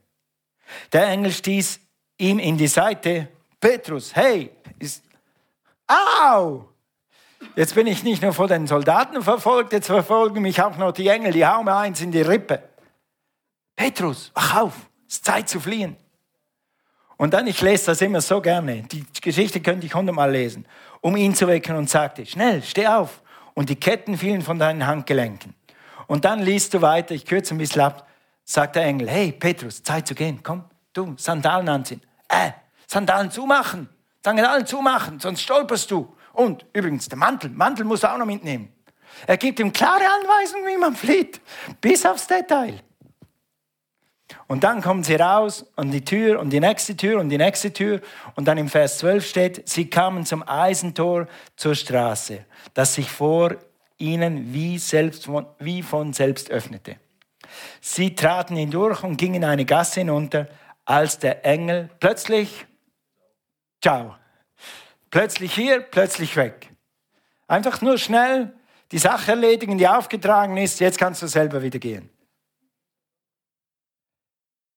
Der 0.91 1.07
Engel 1.07 1.31
stieß 1.31 1.79
ihm 2.17 2.39
in 2.39 2.57
die 2.57 2.67
Seite. 2.67 3.27
Petrus, 3.59 4.15
hey, 4.15 4.51
ist, 4.79 5.03
au! 5.87 6.65
Jetzt 7.55 7.75
bin 7.75 7.87
ich 7.87 8.03
nicht 8.03 8.21
nur 8.21 8.33
von 8.33 8.47
den 8.47 8.67
Soldaten 8.67 9.21
verfolgt, 9.21 9.73
jetzt 9.73 9.87
verfolgen 9.87 10.41
mich 10.41 10.61
auch 10.61 10.77
noch 10.77 10.91
die 10.91 11.07
Engel, 11.07 11.33
die 11.33 11.45
hauen 11.45 11.65
mir 11.65 11.75
eins 11.75 12.01
in 12.01 12.11
die 12.11 12.21
Rippe. 12.21 12.61
Petrus, 13.75 14.31
wach 14.33 14.61
auf, 14.61 14.73
es 15.07 15.15
ist 15.15 15.25
Zeit 15.25 15.49
zu 15.49 15.59
fliehen. 15.59 15.97
Und 17.21 17.35
dann, 17.35 17.45
ich 17.45 17.61
lese 17.61 17.85
das 17.85 18.01
immer 18.01 18.19
so 18.19 18.41
gerne, 18.41 18.81
die 18.81 19.05
Geschichte 19.21 19.61
könnte 19.61 19.85
ich 19.85 19.93
hundertmal 19.93 20.31
lesen, 20.31 20.65
um 21.01 21.15
ihn 21.15 21.35
zu 21.35 21.47
wecken 21.47 21.75
und 21.75 21.87
sagte, 21.87 22.25
schnell, 22.25 22.63
steh 22.63 22.87
auf. 22.87 23.21
Und 23.53 23.69
die 23.69 23.75
Ketten 23.75 24.17
fielen 24.17 24.41
von 24.41 24.57
deinen 24.57 24.87
Handgelenken. 24.87 25.53
Und 26.07 26.25
dann 26.25 26.39
liest 26.39 26.73
du 26.73 26.81
weiter, 26.81 27.13
ich 27.13 27.27
kürze 27.27 27.53
ein 27.53 27.59
bisschen 27.59 27.83
ab, 27.83 28.07
sagt 28.43 28.75
der 28.75 28.85
Engel, 28.85 29.07
hey 29.07 29.31
Petrus, 29.33 29.83
Zeit 29.83 30.07
zu 30.07 30.15
gehen, 30.15 30.39
komm, 30.41 30.63
du, 30.93 31.13
Sandalen 31.15 31.69
anziehen. 31.69 32.01
Äh, 32.27 32.53
Sandalen 32.87 33.29
zumachen, 33.29 33.87
Sandalen 34.25 34.65
zumachen, 34.65 35.19
sonst 35.19 35.41
stolperst 35.41 35.91
du. 35.91 36.11
Und 36.33 36.65
übrigens, 36.73 37.07
der 37.07 37.19
Mantel, 37.19 37.51
Mantel 37.51 37.85
musst 37.85 38.01
du 38.01 38.11
auch 38.11 38.17
noch 38.17 38.25
mitnehmen. 38.25 38.73
Er 39.27 39.37
gibt 39.37 39.59
ihm 39.59 39.71
klare 39.71 40.05
Anweisungen, 40.05 40.65
wie 40.65 40.77
man 40.77 40.95
flieht, 40.95 41.39
bis 41.81 42.03
aufs 42.03 42.25
Detail. 42.25 42.81
Und 44.47 44.63
dann 44.63 44.81
kommen 44.81 45.03
sie 45.03 45.15
raus 45.15 45.65
und 45.75 45.91
die 45.91 46.03
Tür 46.03 46.39
und 46.39 46.49
die 46.49 46.59
nächste 46.59 46.95
Tür 46.95 47.19
und 47.19 47.29
die 47.29 47.37
nächste 47.37 47.71
Tür. 47.71 48.01
Und 48.35 48.47
dann 48.47 48.57
im 48.57 48.69
Vers 48.69 48.99
12 48.99 49.25
steht, 49.25 49.69
sie 49.69 49.89
kamen 49.89 50.25
zum 50.25 50.47
Eisentor 50.47 51.27
zur 51.55 51.75
Straße, 51.75 52.45
das 52.73 52.95
sich 52.95 53.09
vor 53.09 53.55
ihnen 53.97 54.53
wie, 54.53 54.77
selbst, 54.77 55.27
wie 55.59 55.81
von 55.81 56.13
selbst 56.13 56.49
öffnete. 56.51 56.97
Sie 57.79 58.15
traten 58.15 58.55
hindurch 58.55 59.03
und 59.03 59.17
gingen 59.17 59.43
eine 59.43 59.65
Gasse 59.65 60.01
hinunter, 60.01 60.47
als 60.85 61.19
der 61.19 61.45
Engel 61.45 61.89
plötzlich, 61.99 62.65
ciao, 63.81 64.15
plötzlich 65.09 65.53
hier, 65.53 65.81
plötzlich 65.81 66.35
weg. 66.35 66.69
Einfach 67.47 67.81
nur 67.81 67.97
schnell 67.97 68.53
die 68.91 68.97
Sache 68.97 69.31
erledigen, 69.31 69.77
die 69.77 69.87
aufgetragen 69.87 70.57
ist, 70.57 70.79
jetzt 70.79 70.97
kannst 70.97 71.21
du 71.21 71.27
selber 71.27 71.61
wieder 71.61 71.79
gehen. 71.79 72.09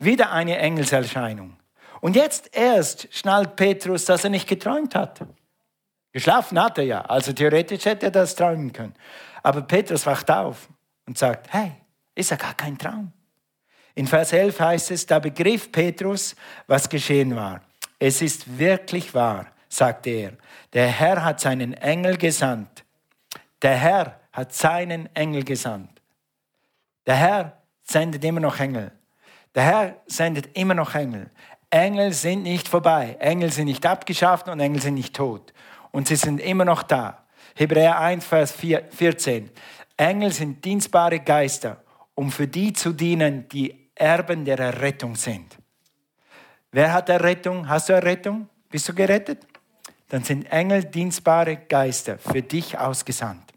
Wieder 0.05 0.33
eine 0.33 0.59
Engelserscheinung. 0.59 1.57
Und 2.01 2.17
jetzt 2.17 2.55
erst 2.55 3.09
schnallt 3.15 3.57
Petrus, 3.57 4.05
dass 4.05 4.25
er 4.25 4.31
nicht 4.31 4.47
geträumt 4.47 4.95
hat. 4.95 5.21
Geschlafen 6.13 6.63
hat 6.63 6.79
er 6.79 6.85
ja, 6.85 7.01
also 7.01 7.33
theoretisch 7.33 7.87
hätte 7.87 8.07
er 8.07 8.13
das 8.13 8.35
träumen 8.35 8.73
können. 8.73 8.95
Aber 9.43 9.63
Petrus 9.63 10.07
wacht 10.07 10.31
auf 10.31 10.69
und 11.07 11.19
sagt, 11.19 11.53
hey, 11.53 11.73
ist 12.15 12.31
ja 12.31 12.37
gar 12.37 12.55
kein 12.55 12.79
Traum. 12.79 13.13
In 13.95 14.07
Vers 14.07 14.33
11 14.33 14.61
heißt 14.61 14.91
es, 14.91 15.07
da 15.07 15.19
begriff 15.19 15.73
Petrus, 15.73 16.37
was 16.67 16.89
geschehen 16.89 17.35
war. 17.35 17.63
Es 17.99 18.21
ist 18.23 18.59
wirklich 18.59 19.15
wahr, 19.15 19.47
sagte 19.69 20.11
er. 20.11 20.33
Der 20.73 20.89
Herr 20.89 21.25
hat 21.25 21.41
seinen 21.41 21.75
Engel 21.75 22.17
gesandt. 22.17 22.85
Der 23.63 23.77
Herr 23.77 24.21
hat 24.33 24.53
seinen 24.53 25.15
Engel 25.15 25.45
gesandt. 25.45 26.03
Der 27.07 27.17
Herr 27.17 27.63
sendet 27.83 28.25
immer 28.25 28.41
noch 28.41 28.59
Engel. 28.59 28.93
Der 29.55 29.63
Herr 29.63 29.97
sendet 30.07 30.57
immer 30.57 30.75
noch 30.75 30.95
Engel. 30.95 31.31
Engel 31.71 32.13
sind 32.13 32.43
nicht 32.43 32.69
vorbei. 32.69 33.17
Engel 33.21 33.51
sind 33.51 33.67
nicht 33.67 33.85
abgeschafft 33.87 34.49
und 34.49 34.61
Engel 34.61 34.81
sind 34.81 34.95
nicht 34.95 35.15
tot. 35.15 35.53
Und 35.91 36.09
sie 36.09 36.17
sind 36.17 36.41
immer 36.41 36.65
noch 36.65 36.83
da. 36.83 37.25
Hebräer 37.55 37.99
1, 37.99 38.25
Vers 38.27 38.53
14. 38.53 39.51
Engel 39.97 40.33
sind 40.33 40.65
dienstbare 40.65 41.21
Geister, 41.21 41.83
um 42.15 42.33
für 42.33 42.49
die 42.49 42.73
zu 42.73 42.93
dienen, 42.93 43.49
die 43.49 43.91
Erben 43.95 44.45
der 44.45 44.59
Errettung 44.59 45.15
sind. 45.15 45.57
Wer 46.73 46.93
hat 46.93 47.09
Errettung? 47.09 47.69
Hast 47.69 47.89
du 47.89 47.93
Errettung? 47.93 48.49
Bist 48.69 48.89
du 48.89 48.95
gerettet? 48.95 49.47
Dann 50.09 50.25
sind 50.25 50.51
Engel 50.51 50.85
dienstbare 50.85 51.57
Geister 51.57 52.19
für 52.19 52.43
dich 52.43 52.77
ausgesandt. 52.77 53.53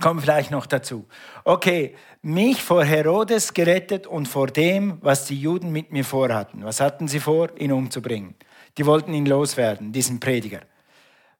Kommen 0.00 0.20
vielleicht 0.20 0.50
noch 0.50 0.66
dazu. 0.66 1.06
Okay, 1.44 1.94
mich 2.22 2.62
vor 2.62 2.84
Herodes 2.84 3.54
gerettet 3.54 4.06
und 4.06 4.26
vor 4.26 4.48
dem, 4.48 4.98
was 5.00 5.24
die 5.26 5.40
Juden 5.40 5.72
mit 5.72 5.90
mir 5.90 6.04
vorhatten. 6.04 6.64
Was 6.64 6.80
hatten 6.80 7.08
sie 7.08 7.20
vor, 7.20 7.48
ihn 7.58 7.72
umzubringen? 7.72 8.34
Die 8.76 8.86
wollten 8.86 9.14
ihn 9.14 9.26
loswerden, 9.26 9.92
diesen 9.92 10.20
Prediger. 10.20 10.60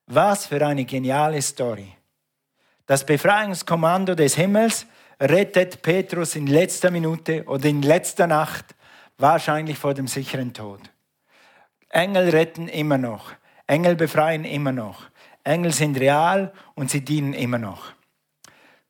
Was 0.06 0.46
für 0.46 0.66
eine 0.66 0.84
geniale 0.84 1.40
Story. 1.42 1.92
Das 2.86 3.04
Befreiungskommando 3.04 4.14
des 4.14 4.34
Himmels 4.34 4.86
rettet 5.20 5.82
Petrus 5.82 6.34
in 6.34 6.46
letzter 6.46 6.90
Minute 6.90 7.44
oder 7.44 7.66
in 7.66 7.82
letzter 7.82 8.26
Nacht, 8.26 8.74
wahrscheinlich 9.18 9.78
vor 9.78 9.94
dem 9.94 10.08
sicheren 10.08 10.54
Tod. 10.54 10.80
Engel 11.90 12.30
retten 12.30 12.68
immer 12.68 12.98
noch. 12.98 13.32
Engel 13.66 13.94
befreien 13.94 14.44
immer 14.44 14.72
noch. 14.72 15.02
Engel 15.44 15.72
sind 15.72 16.00
real 16.00 16.52
und 16.74 16.90
sie 16.90 17.04
dienen 17.04 17.34
immer 17.34 17.58
noch. 17.58 17.92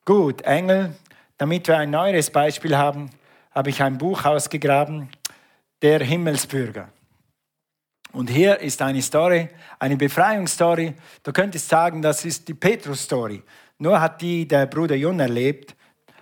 Gut, 0.05 0.41
Engel 0.43 0.95
damit 1.41 1.67
wir 1.67 1.79
ein 1.79 1.89
neues 1.89 2.29
Beispiel 2.29 2.77
haben, 2.77 3.09
habe 3.49 3.71
ich 3.71 3.81
ein 3.81 3.97
Buch 3.97 4.25
ausgegraben, 4.25 5.09
Der 5.81 5.99
Himmelsbürger. 6.03 6.89
Und 8.11 8.29
hier 8.29 8.59
ist 8.59 8.79
eine 8.83 9.01
Story, 9.01 9.49
eine 9.79 9.97
Befreiungsstory. 9.97 10.93
Du 11.23 11.33
könntest 11.33 11.67
sagen, 11.67 12.03
das 12.03 12.25
ist 12.25 12.47
die 12.47 12.53
Petrus-Story. 12.53 13.41
Nur 13.79 13.99
hat 13.99 14.21
die 14.21 14.47
der 14.47 14.67
Bruder 14.67 14.93
Jun 14.93 15.19
erlebt, 15.19 15.75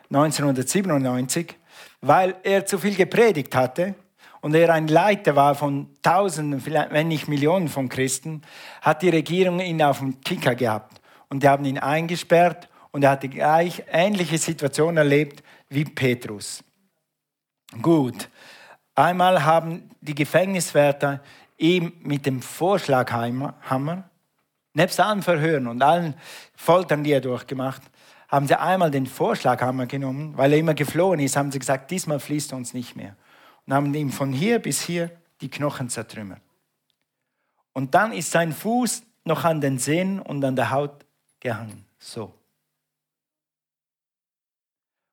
1997, 0.10 1.54
weil 2.00 2.36
er 2.44 2.66
zu 2.66 2.78
viel 2.78 2.96
gepredigt 2.96 3.54
hatte 3.58 3.96
und 4.40 4.56
er 4.56 4.74
ein 4.74 4.88
Leiter 4.88 5.36
war 5.36 5.54
von 5.54 5.90
Tausenden, 6.02 6.66
wenn 6.66 7.10
nicht 7.10 7.28
Millionen 7.28 7.68
von 7.68 7.90
Christen, 7.90 8.42
hat 8.82 9.02
die 9.02 9.10
Regierung 9.10 9.60
ihn 9.60 9.84
auf 9.84 10.00
dem 10.00 10.22
Kicker 10.22 10.56
gehabt. 10.56 11.02
Und 11.28 11.44
die 11.44 11.50
haben 11.50 11.66
ihn 11.66 11.78
eingesperrt 11.78 12.69
und 12.92 13.04
er 13.04 13.12
hatte 13.12 13.30
gleich 13.30 13.84
ähnliche 13.92 14.38
Situationen 14.38 14.98
erlebt 14.98 15.44
wie 15.70 15.86
Petrus. 15.86 16.64
Gut, 17.82 18.30
einmal 18.96 19.44
haben 19.44 19.92
die 20.02 20.16
Gefängniswärter 20.16 21.22
ihm 21.58 21.94
mit 22.02 22.26
dem 22.26 22.42
Vorschlaghammer, 22.42 24.10
nebst 24.74 25.00
allen 25.00 25.22
Verhören 25.22 25.68
und 25.68 25.82
allen 25.82 26.16
Foltern, 26.56 27.04
die 27.04 27.12
er 27.12 27.22
durchgemacht, 27.22 27.82
haben 28.28 28.48
sie 28.48 28.60
einmal 28.60 28.92
den 28.92 29.08
Vorschlaghammer 29.08 29.88
genommen, 29.88 30.38
weil 30.38 30.54
er 30.54 30.60
immer 30.60 30.74
geflohen 30.74 31.20
ist, 31.20 31.36
haben 31.36 31.52
sie 31.52 31.60
gesagt, 31.60 31.92
diesmal 31.92 32.20
fließt 32.20 32.54
er 32.54 32.58
uns 32.58 32.74
nicht 32.74 32.96
mehr. 32.96 33.16
Und 33.66 33.74
haben 33.74 33.94
ihm 33.94 34.12
von 34.12 34.32
hier 34.32 34.60
bis 34.60 34.82
hier 34.82 35.12
die 35.42 35.50
Knochen 35.50 35.90
zertrümmert. 35.90 36.42
Und 37.74 37.94
dann 37.96 38.14
ist 38.14 38.32
sein 38.32 38.54
Fuß 38.54 39.04
noch 39.26 39.44
an 39.46 39.62
den 39.62 39.78
Sehnen 39.78 40.20
und 40.20 40.44
an 40.44 40.56
der 40.56 40.72
Haut 40.72 41.06
gehangen. 41.40 41.86
So. 41.98 42.34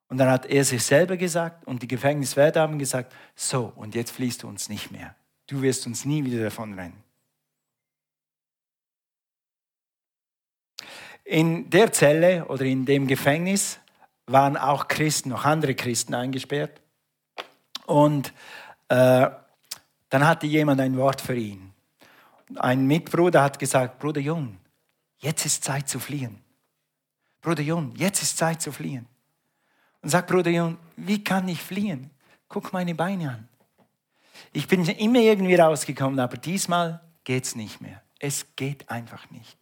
Und 0.08 0.18
dann 0.18 0.30
hat 0.30 0.46
er 0.46 0.64
sich 0.64 0.82
selber 0.82 1.16
gesagt 1.16 1.66
und 1.66 1.82
die 1.82 1.88
Gefängniswärter 1.88 2.60
haben 2.60 2.78
gesagt, 2.78 3.12
so, 3.34 3.72
und 3.74 3.94
jetzt 3.94 4.12
fließt 4.12 4.44
du 4.44 4.48
uns 4.48 4.68
nicht 4.68 4.90
mehr. 4.92 5.16
Du 5.46 5.62
wirst 5.62 5.86
uns 5.86 6.04
nie 6.04 6.24
wieder 6.24 6.42
davon 6.44 6.74
rennen. 6.74 7.02
In 11.24 11.70
der 11.70 11.92
Zelle 11.92 12.44
oder 12.46 12.64
in 12.64 12.86
dem 12.86 13.08
Gefängnis 13.08 13.80
waren 14.26 14.56
auch 14.56 14.86
Christen, 14.86 15.30
noch 15.30 15.44
andere 15.44 15.74
Christen 15.74 16.14
eingesperrt. 16.14 16.80
Und 17.84 18.32
äh, 18.88 19.28
dann 20.08 20.26
hatte 20.26 20.46
jemand 20.46 20.80
ein 20.80 20.96
Wort 20.96 21.20
für 21.20 21.34
ihn. 21.34 21.72
Ein 22.54 22.86
Mitbruder 22.86 23.42
hat 23.42 23.58
gesagt, 23.58 23.98
Bruder 23.98 24.20
Jung, 24.20 24.58
jetzt 25.18 25.44
ist 25.46 25.64
Zeit 25.64 25.88
zu 25.88 25.98
fliehen. 25.98 26.40
Bruder 27.40 27.62
Jung, 27.62 27.92
jetzt 27.96 28.22
ist 28.22 28.38
Zeit 28.38 28.62
zu 28.62 28.70
fliehen. 28.70 29.08
Und 30.02 30.10
sagt 30.10 30.28
Bruder 30.28 30.50
Jon, 30.50 30.78
wie 30.96 31.22
kann 31.22 31.48
ich 31.48 31.62
fliehen? 31.62 32.10
Guck 32.48 32.72
meine 32.72 32.94
Beine 32.94 33.30
an. 33.30 33.48
Ich 34.52 34.68
bin 34.68 34.84
immer 34.84 35.18
irgendwie 35.18 35.54
rausgekommen, 35.54 36.20
aber 36.20 36.36
diesmal 36.36 37.00
geht 37.24 37.44
es 37.44 37.56
nicht 37.56 37.80
mehr. 37.80 38.02
Es 38.18 38.54
geht 38.56 38.88
einfach 38.88 39.30
nicht. 39.30 39.56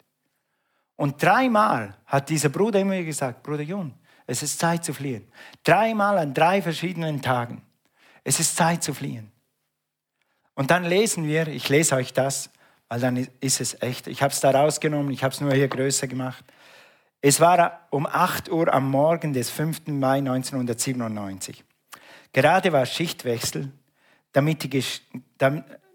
Und 0.96 1.22
dreimal 1.22 1.96
hat 2.06 2.28
dieser 2.28 2.48
Bruder 2.48 2.80
immer 2.80 3.02
gesagt, 3.02 3.42
Bruder 3.42 3.62
Jon, 3.62 3.94
es 4.26 4.42
ist 4.42 4.58
Zeit 4.58 4.84
zu 4.84 4.94
fliehen. 4.94 5.26
Dreimal 5.64 6.18
an 6.18 6.34
drei 6.34 6.62
verschiedenen 6.62 7.20
Tagen. 7.20 7.62
Es 8.22 8.40
ist 8.40 8.56
Zeit 8.56 8.82
zu 8.82 8.94
fliehen. 8.94 9.30
Und 10.54 10.70
dann 10.70 10.84
lesen 10.84 11.26
wir, 11.26 11.48
ich 11.48 11.68
lese 11.68 11.96
euch 11.96 12.12
das, 12.12 12.50
weil 12.88 13.00
dann 13.00 13.28
ist 13.40 13.60
es 13.60 13.82
echt. 13.82 14.06
Ich 14.06 14.22
habe 14.22 14.32
es 14.32 14.40
da 14.40 14.50
rausgenommen, 14.50 15.10
ich 15.12 15.24
habe 15.24 15.34
es 15.34 15.40
nur 15.40 15.52
hier 15.52 15.68
größer 15.68 16.06
gemacht. 16.06 16.44
Es 17.26 17.40
war 17.40 17.86
um 17.88 18.06
8 18.06 18.50
Uhr 18.50 18.70
am 18.70 18.90
Morgen 18.90 19.32
des 19.32 19.48
5. 19.48 19.86
Mai 19.86 20.18
1997. 20.18 21.64
Gerade 22.34 22.70
war 22.70 22.84
Schichtwechsel. 22.84 23.72
damit 24.32 24.62
die, 24.62 24.84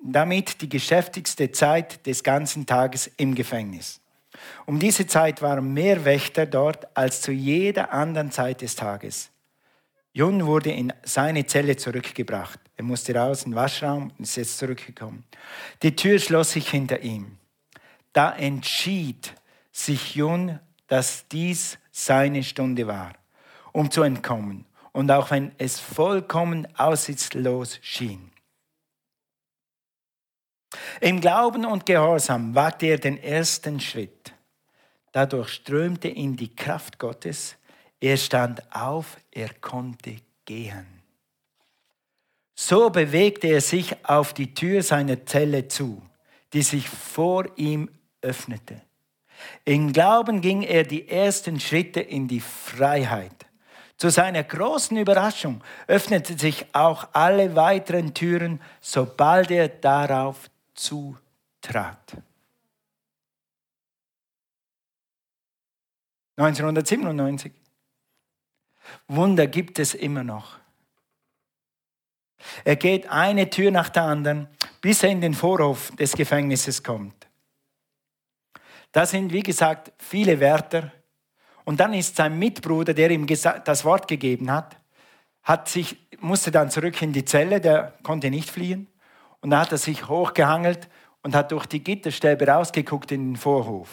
damit 0.03 0.61
die 0.61 0.69
geschäftigste 0.69 1.51
Zeit 1.51 2.07
des 2.07 2.23
ganzen 2.23 2.65
Tages 2.65 3.11
im 3.17 3.35
Gefängnis. 3.35 4.01
Um 4.65 4.79
diese 4.79 5.05
Zeit 5.05 5.43
waren 5.43 5.71
mehr 5.71 6.03
Wächter 6.03 6.47
dort 6.47 6.97
als 6.97 7.21
zu 7.21 7.31
jeder 7.31 7.93
anderen 7.93 8.31
Zeit 8.31 8.61
des 8.61 8.75
Tages. 8.75 9.29
Jun 10.13 10.47
wurde 10.47 10.71
in 10.71 10.91
seine 11.03 11.45
Zelle 11.45 11.75
zurückgebracht. 11.77 12.59
Er 12.75 12.85
musste 12.85 13.13
raus 13.13 13.43
in 13.43 13.51
den 13.51 13.55
Waschraum 13.55 14.11
und 14.17 14.21
ist 14.21 14.35
jetzt 14.35 14.57
zurückgekommen. 14.57 15.25
Die 15.83 15.95
Tür 15.95 16.17
schloss 16.17 16.53
sich 16.53 16.71
hinter 16.71 17.01
ihm. 17.01 17.37
Da 18.13 18.31
entschied 18.35 19.35
sich 19.71 20.15
Jun, 20.15 20.59
dass 20.89 21.27
dies 21.29 21.77
seine 21.91 22.43
Stunde 22.43 22.85
war, 22.87 23.13
um 23.71 23.89
zu 23.89 24.01
entkommen. 24.01 24.65
Und 24.91 25.09
auch 25.11 25.31
wenn 25.31 25.53
es 25.57 25.79
vollkommen 25.79 26.67
aussichtslos 26.77 27.79
schien. 27.81 28.31
Im 30.99 31.21
Glauben 31.21 31.65
und 31.65 31.85
Gehorsam 31.85 32.53
wagte 32.53 32.87
er 32.87 32.97
den 32.97 33.17
ersten 33.17 33.79
Schritt. 33.79 34.33
Dadurch 35.11 35.49
strömte 35.49 36.07
ihn 36.07 36.35
die 36.35 36.53
Kraft 36.53 36.99
Gottes. 36.99 37.55
Er 37.99 38.17
stand 38.17 38.61
auf, 38.73 39.17
er 39.31 39.53
konnte 39.55 40.17
gehen. 40.45 40.87
So 42.55 42.89
bewegte 42.89 43.47
er 43.47 43.61
sich 43.61 44.05
auf 44.05 44.33
die 44.33 44.53
Tür 44.53 44.83
seiner 44.83 45.25
Zelle 45.25 45.67
zu, 45.67 46.01
die 46.51 46.61
sich 46.61 46.89
vor 46.89 47.45
ihm 47.57 47.89
öffnete. 48.21 48.81
Im 49.65 49.93
Glauben 49.93 50.41
ging 50.41 50.63
er 50.63 50.83
die 50.83 51.07
ersten 51.07 51.59
Schritte 51.59 52.01
in 52.01 52.27
die 52.27 52.41
Freiheit. 52.41 53.45
Zu 53.97 54.09
seiner 54.09 54.43
großen 54.43 54.95
Überraschung 54.97 55.61
öffneten 55.87 56.37
sich 56.37 56.65
auch 56.73 57.09
alle 57.11 57.55
weiteren 57.55 58.13
Türen, 58.13 58.61
sobald 58.79 59.51
er 59.51 59.67
darauf 59.67 60.49
zutrat. 60.73 62.17
1997. 66.37 67.51
Wunder 69.09 69.47
gibt 69.47 69.77
es 69.79 69.93
immer 69.93 70.23
noch. 70.23 70.57
Er 72.63 72.77
geht 72.77 73.09
eine 73.09 73.49
Tür 73.49 73.71
nach 73.71 73.89
der 73.89 74.03
anderen, 74.03 74.47
bis 74.79 75.03
er 75.03 75.09
in 75.09 75.19
den 75.19 75.33
Vorhof 75.33 75.91
des 75.97 76.13
Gefängnisses 76.13 76.81
kommt. 76.83 77.28
Da 78.91 79.05
sind, 79.05 79.31
wie 79.31 79.43
gesagt, 79.43 79.91
viele 79.97 80.39
Wärter. 80.39 80.91
Und 81.65 81.79
dann 81.79 81.93
ist 81.93 82.15
sein 82.15 82.39
Mitbruder, 82.39 82.93
der 82.93 83.11
ihm 83.11 83.27
das 83.27 83.85
Wort 83.85 84.07
gegeben 84.07 84.51
hat, 84.51 84.77
hat 85.43 85.69
sich, 85.69 85.97
musste 86.19 86.51
dann 86.51 86.71
zurück 86.71 87.01
in 87.01 87.13
die 87.13 87.25
Zelle, 87.25 87.61
der 87.61 87.93
konnte 88.03 88.29
nicht 88.29 88.49
fliehen. 88.49 88.87
Und 89.41 89.51
da 89.51 89.61
hat 89.61 89.71
er 89.71 89.77
sich 89.77 90.07
hochgehangelt 90.07 90.89
und 91.21 91.35
hat 91.35 91.51
durch 91.51 91.65
die 91.65 91.83
Gitterstäbe 91.83 92.47
rausgeguckt 92.47 93.11
in 93.11 93.31
den 93.31 93.35
Vorhof. 93.35 93.89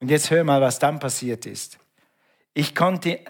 Und 0.00 0.10
jetzt 0.10 0.30
hör 0.30 0.44
mal, 0.44 0.60
was 0.60 0.78
dann 0.78 0.98
passiert 0.98 1.46
ist. 1.46 1.78
Ich 2.54 2.74
konnte, 2.74 3.20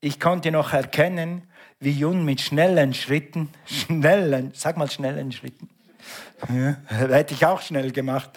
ich 0.00 0.20
konnte 0.20 0.50
noch 0.50 0.72
erkennen, 0.72 1.48
wie 1.80 1.92
Jun 1.92 2.24
mit 2.24 2.40
schnellen 2.40 2.94
Schritten, 2.94 3.50
schnellen, 3.66 4.52
sag 4.54 4.76
mal 4.76 4.90
schnellen 4.90 5.32
Schritten, 5.32 5.68
ja, 6.48 6.76
hätte 6.88 7.34
ich 7.34 7.46
auch 7.46 7.62
schnell 7.62 7.92
gemacht, 7.92 8.30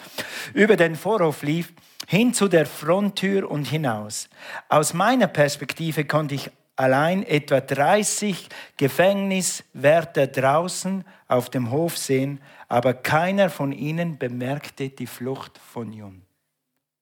über 0.53 0.75
den 0.75 0.95
Vorhof 0.95 1.43
lief, 1.43 1.73
hin 2.07 2.33
zu 2.33 2.47
der 2.47 2.65
Fronttür 2.65 3.49
und 3.49 3.65
hinaus. 3.65 4.29
Aus 4.69 4.93
meiner 4.93 5.27
Perspektive 5.27 6.05
konnte 6.05 6.35
ich 6.35 6.51
allein 6.77 7.23
etwa 7.23 7.59
30 7.59 8.47
Gefängniswärter 8.77 10.27
draußen 10.27 11.03
auf 11.27 11.49
dem 11.49 11.71
Hof 11.71 11.97
sehen, 11.97 12.41
aber 12.69 12.93
keiner 12.93 13.49
von 13.49 13.71
ihnen 13.71 14.17
bemerkte 14.17 14.89
die 14.89 15.07
Flucht 15.07 15.57
von 15.57 15.91
Jun. 15.91 16.21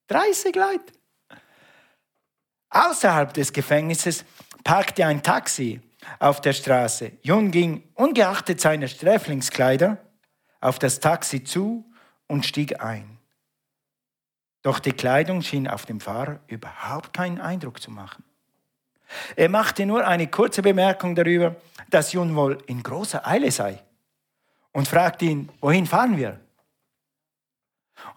30 0.08 0.56
Leute. 0.56 0.94
Außerhalb 2.70 3.34
des 3.34 3.53
Gefängnisses 3.53 4.25
parkte 4.64 5.05
ein 5.05 5.22
Taxi 5.22 5.81
auf 6.20 6.42
der 6.42 6.53
Straße. 6.53 7.12
Jun 7.22 7.51
ging, 7.51 7.84
ungeachtet 7.94 8.62
seiner 8.62 8.88
Sträflingskleider, 8.88 9.98
auf 10.66 10.80
das 10.80 11.00
Taxi 11.00 11.44
zu 11.44 11.86
und 12.28 12.44
stieg 12.44 12.82
ein. 12.82 13.20
Doch 14.64 14.80
die 14.80 14.94
Kleidung 14.94 15.44
schien 15.44 15.68
auf 15.68 15.86
dem 15.86 16.00
Fahrer 16.00 16.40
überhaupt 16.48 17.14
keinen 17.14 17.40
Eindruck 17.40 17.80
zu 17.80 17.92
machen. 17.92 18.24
Er 19.36 19.48
machte 19.50 19.86
nur 19.86 20.08
eine 20.08 20.25
kurze 20.25 20.64
Bemerkung 20.64 21.14
darüber, 21.14 21.56
dass 21.92 22.14
Jun 22.14 22.36
wohl 22.36 22.58
in 22.66 22.82
großer 22.82 23.28
Eile 23.28 23.51
sei 23.51 23.80
und 24.72 24.88
fragte 24.88 25.25
ihn, 25.25 25.50
wohin 25.62 25.86
fahren 25.86 26.18
wir? 26.18 26.40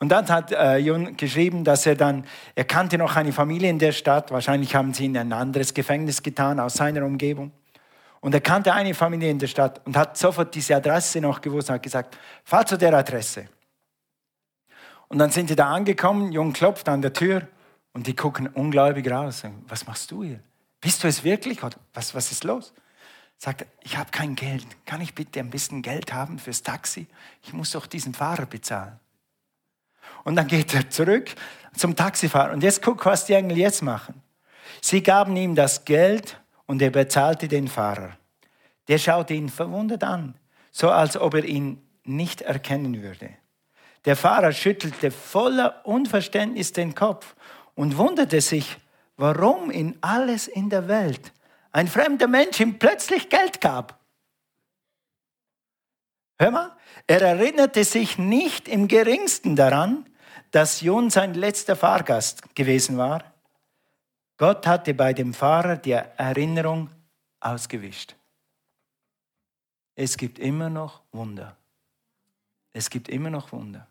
Und 0.00 0.08
dann 0.08 0.26
hat 0.30 0.50
äh, 0.50 0.78
Jun 0.78 1.18
geschrieben, 1.18 1.64
dass 1.64 1.84
er 1.84 1.96
dann, 1.96 2.24
er 2.54 2.64
kannte 2.64 2.96
noch 2.96 3.14
eine 3.14 3.32
Familie 3.32 3.68
in 3.68 3.78
der 3.78 3.92
Stadt, 3.92 4.30
wahrscheinlich 4.30 4.74
haben 4.74 4.94
sie 4.94 5.04
ihn 5.04 5.14
in 5.16 5.20
ein 5.20 5.32
anderes 5.34 5.74
Gefängnis 5.74 6.22
getan 6.22 6.60
aus 6.60 6.74
seiner 6.74 7.04
Umgebung. 7.04 7.52
Und 8.20 8.34
er 8.34 8.40
kannte 8.40 8.72
eine 8.72 8.94
Familie 8.94 9.30
in 9.30 9.38
der 9.38 9.46
Stadt 9.46 9.80
und 9.86 9.96
hat 9.96 10.16
sofort 10.16 10.54
diese 10.54 10.76
Adresse 10.76 11.20
noch 11.20 11.40
gewusst 11.40 11.68
und 11.68 11.76
hat 11.76 11.82
gesagt, 11.82 12.18
fahr 12.44 12.66
zu 12.66 12.76
der 12.76 12.92
Adresse. 12.94 13.48
Und 15.08 15.18
dann 15.18 15.30
sind 15.30 15.48
sie 15.48 15.56
da 15.56 15.72
angekommen, 15.72 16.32
Jung 16.32 16.52
klopft 16.52 16.88
an 16.88 17.00
der 17.00 17.12
Tür 17.12 17.46
und 17.92 18.06
die 18.06 18.14
gucken 18.14 18.48
ungläubig 18.48 19.10
raus. 19.10 19.42
Was 19.68 19.86
machst 19.86 20.10
du 20.10 20.22
hier? 20.24 20.40
Bist 20.80 21.02
du 21.02 21.08
es 21.08 21.24
wirklich? 21.24 21.60
Was, 21.94 22.14
was 22.14 22.30
ist 22.30 22.44
los? 22.44 22.72
Sagt 23.38 23.62
er, 23.62 23.66
ich 23.82 23.96
habe 23.96 24.10
kein 24.10 24.34
Geld. 24.34 24.66
Kann 24.84 25.00
ich 25.00 25.14
bitte 25.14 25.40
ein 25.40 25.50
bisschen 25.50 25.82
Geld 25.82 26.12
haben 26.12 26.38
fürs 26.38 26.62
Taxi? 26.62 27.06
Ich 27.42 27.52
muss 27.52 27.70
doch 27.70 27.86
diesen 27.86 28.14
Fahrer 28.14 28.46
bezahlen. 28.46 28.98
Und 30.24 30.36
dann 30.36 30.46
geht 30.46 30.74
er 30.74 30.90
zurück 30.90 31.34
zum 31.74 31.94
Taxifahrer. 31.94 32.52
Und 32.52 32.62
jetzt 32.62 32.82
guck, 32.82 33.04
was 33.06 33.26
die 33.26 33.34
Engel 33.34 33.56
jetzt 33.56 33.82
machen. 33.82 34.22
Sie 34.80 35.02
gaben 35.02 35.36
ihm 35.36 35.54
das 35.54 35.84
Geld 35.84 36.40
und 36.68 36.80
er 36.80 36.90
bezahlte 36.90 37.48
den 37.48 37.66
Fahrer. 37.66 38.16
Der 38.86 38.98
schaute 38.98 39.34
ihn 39.34 39.48
verwundert 39.48 40.04
an, 40.04 40.36
so 40.70 40.90
als 40.90 41.16
ob 41.16 41.34
er 41.34 41.44
ihn 41.44 41.82
nicht 42.04 42.42
erkennen 42.42 43.02
würde. 43.02 43.30
Der 44.04 44.14
Fahrer 44.14 44.52
schüttelte 44.52 45.10
voller 45.10 45.84
Unverständnis 45.84 46.72
den 46.72 46.94
Kopf 46.94 47.34
und 47.74 47.96
wunderte 47.96 48.40
sich, 48.40 48.76
warum 49.16 49.70
in 49.70 49.98
alles 50.00 50.46
in 50.46 50.70
der 50.70 50.86
Welt 50.86 51.32
ein 51.72 51.88
fremder 51.88 52.28
Mensch 52.28 52.60
ihm 52.60 52.78
plötzlich 52.78 53.28
Geld 53.28 53.60
gab. 53.60 53.98
Hör 56.38 56.50
mal, 56.50 56.76
er 57.06 57.20
erinnerte 57.22 57.82
sich 57.84 58.18
nicht 58.18 58.68
im 58.68 58.88
geringsten 58.88 59.56
daran, 59.56 60.06
dass 60.50 60.80
Jun 60.80 61.10
sein 61.10 61.34
letzter 61.34 61.76
Fahrgast 61.76 62.54
gewesen 62.54 62.96
war. 62.96 63.24
Gott 64.38 64.68
hatte 64.68 64.94
bei 64.94 65.12
dem 65.12 65.34
Fahrer 65.34 65.76
die 65.76 65.92
Erinnerung 65.92 66.90
ausgewischt. 67.40 68.14
Es 69.96 70.16
gibt 70.16 70.38
immer 70.38 70.70
noch 70.70 71.02
Wunder. 71.10 71.56
Es 72.72 72.88
gibt 72.88 73.08
immer 73.08 73.30
noch 73.30 73.50
Wunder. 73.50 73.88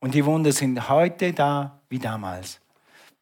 Und 0.00 0.14
die 0.14 0.24
Wunder 0.24 0.52
sind 0.52 0.88
heute 0.88 1.34
da 1.34 1.82
wie 1.90 1.98
damals. 1.98 2.60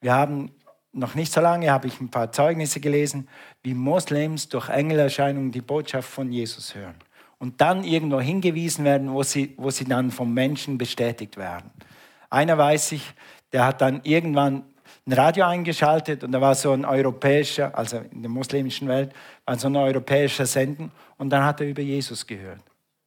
Wir 0.01 0.15
haben 0.15 0.53
noch 0.93 1.17
nicht 1.17 1.33
so 1.33 1.41
lange, 1.41 1.71
habe 1.71 1.89
ich 1.89 2.01
ein 2.01 2.11
paar 2.11 2.31
Zeugnisse 2.31 2.79
gelesen, 2.79 3.29
wie 3.65 3.75
Moslems 3.75 4.49
durch 4.49 4.69
Engelerscheinungen 4.69 5.51
die 5.51 5.61
Botschaft 5.61 6.09
von 6.09 6.31
Jesus 6.31 6.77
hören. 6.77 6.95
Und 7.39 7.61
dann 7.61 7.83
irgendwo 7.83 8.21
hingewiesen 8.21 8.85
werden, 8.85 9.13
wo 9.13 9.25
sie, 9.25 9.55
wo 9.57 9.71
sie 9.71 9.85
dann 9.85 10.13
vom 10.13 10.33
Menschen 10.33 10.79
bestätigt 10.79 11.37
werden. 11.37 11.73
Einer 12.31 12.57
weiß 12.57 12.93
ich, 12.93 13.15
der 13.53 13.65
hat 13.65 13.81
dann 13.81 14.01
irgendwann 14.05 14.65
ein 15.07 15.13
Radio 15.13 15.47
eingeschaltet 15.47 16.25
und 16.25 16.33
da 16.33 16.41
war 16.41 16.55
so 16.55 16.73
ein 16.73 16.85
europäischer, 16.85 17.77
also 17.77 17.99
in 17.99 18.23
der 18.23 18.31
muslimischen 18.31 18.89
Welt, 18.89 19.13
war 19.45 19.59
so 19.59 19.69
ein 19.69 19.77
europäischer 19.77 20.47
Senden 20.47 20.91
und 21.17 21.31
dann 21.31 21.45
hat 21.45 21.61
er 21.61 21.69
über 21.69 21.83
Jesus 21.83 22.27
gehört. 22.27 22.63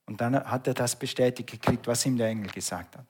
Und 0.06 0.20
dann 0.22 0.44
hat 0.44 0.66
er 0.68 0.74
das 0.74 0.96
bestätigt 0.96 1.52
gekriegt, 1.52 1.86
was 1.88 2.06
ihm 2.06 2.18
der 2.18 2.28
Engel 2.28 2.50
gesagt 2.50 2.98
hat. 2.98 3.06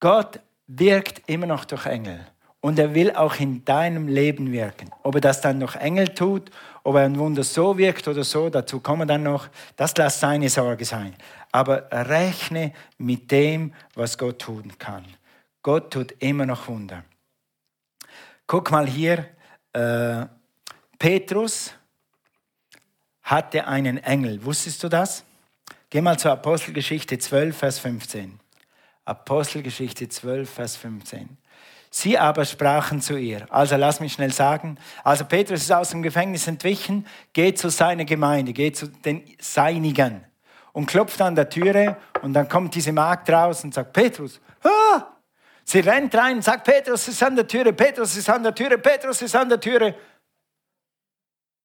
Gott 0.00 0.40
wirkt 0.66 1.28
immer 1.28 1.46
noch 1.46 1.64
durch 1.64 1.86
Engel. 1.86 2.26
Und 2.60 2.78
er 2.78 2.92
will 2.92 3.12
auch 3.12 3.36
in 3.36 3.64
deinem 3.64 4.08
Leben 4.08 4.50
wirken. 4.50 4.90
Ob 5.04 5.14
er 5.14 5.20
das 5.20 5.40
dann 5.40 5.60
durch 5.60 5.76
Engel 5.76 6.08
tut, 6.08 6.50
ob 6.82 6.96
er 6.96 7.02
ein 7.02 7.16
Wunder 7.16 7.44
so 7.44 7.78
wirkt 7.78 8.08
oder 8.08 8.24
so, 8.24 8.50
dazu 8.50 8.80
kommen 8.80 9.06
dann 9.06 9.22
noch, 9.22 9.48
das 9.76 9.96
lässt 9.96 10.20
seine 10.20 10.48
Sorge 10.48 10.84
sein 10.84 11.14
aber 11.52 11.88
rechne 11.90 12.72
mit 12.98 13.30
dem, 13.30 13.72
was 13.94 14.18
Gott 14.18 14.40
tun 14.40 14.72
kann. 14.78 15.04
Gott 15.68 15.92
tut 15.92 16.14
immer 16.20 16.46
noch 16.46 16.66
Wunder. 16.68 17.04
Guck 18.46 18.70
mal 18.70 18.86
hier, 18.86 19.26
äh, 19.74 20.24
Petrus 20.98 21.74
hatte 23.20 23.66
einen 23.66 23.98
Engel. 23.98 24.42
Wusstest 24.42 24.82
du 24.82 24.88
das? 24.88 25.24
Geh 25.90 26.00
mal 26.00 26.18
zur 26.18 26.32
Apostelgeschichte 26.32 27.18
12, 27.18 27.54
Vers 27.54 27.80
15. 27.80 28.40
Apostelgeschichte 29.04 30.08
12, 30.08 30.48
Vers 30.48 30.76
15. 30.76 31.36
Sie 31.90 32.16
aber 32.16 32.46
sprachen 32.46 33.02
zu 33.02 33.18
ihr. 33.18 33.46
Also 33.52 33.76
lass 33.76 34.00
mich 34.00 34.14
schnell 34.14 34.32
sagen. 34.32 34.78
Also 35.04 35.26
Petrus 35.26 35.60
ist 35.60 35.72
aus 35.72 35.90
dem 35.90 36.02
Gefängnis 36.02 36.46
entwichen, 36.46 37.06
geht 37.34 37.58
zu 37.58 37.68
seiner 37.68 38.06
Gemeinde, 38.06 38.54
geht 38.54 38.78
zu 38.78 38.86
den 38.86 39.22
Seinigen 39.38 40.24
und 40.72 40.86
klopft 40.86 41.20
an 41.20 41.34
der 41.34 41.50
Türe 41.50 41.98
und 42.22 42.32
dann 42.32 42.48
kommt 42.48 42.74
diese 42.74 42.92
Magd 42.92 43.28
raus 43.28 43.64
und 43.64 43.74
sagt, 43.74 43.92
Petrus, 43.92 44.40
ah! 44.62 45.17
Sie 45.68 45.80
rennt 45.80 46.14
rein 46.14 46.40
sagt, 46.40 46.64
Petrus 46.64 47.08
ist 47.08 47.22
an 47.22 47.36
der 47.36 47.46
Türe, 47.46 47.74
Petrus 47.74 48.16
ist 48.16 48.30
an 48.30 48.42
der 48.42 48.54
Türe, 48.54 48.78
Petrus 48.78 49.20
ist 49.20 49.36
an 49.36 49.50
der 49.50 49.60
Türe. 49.60 49.94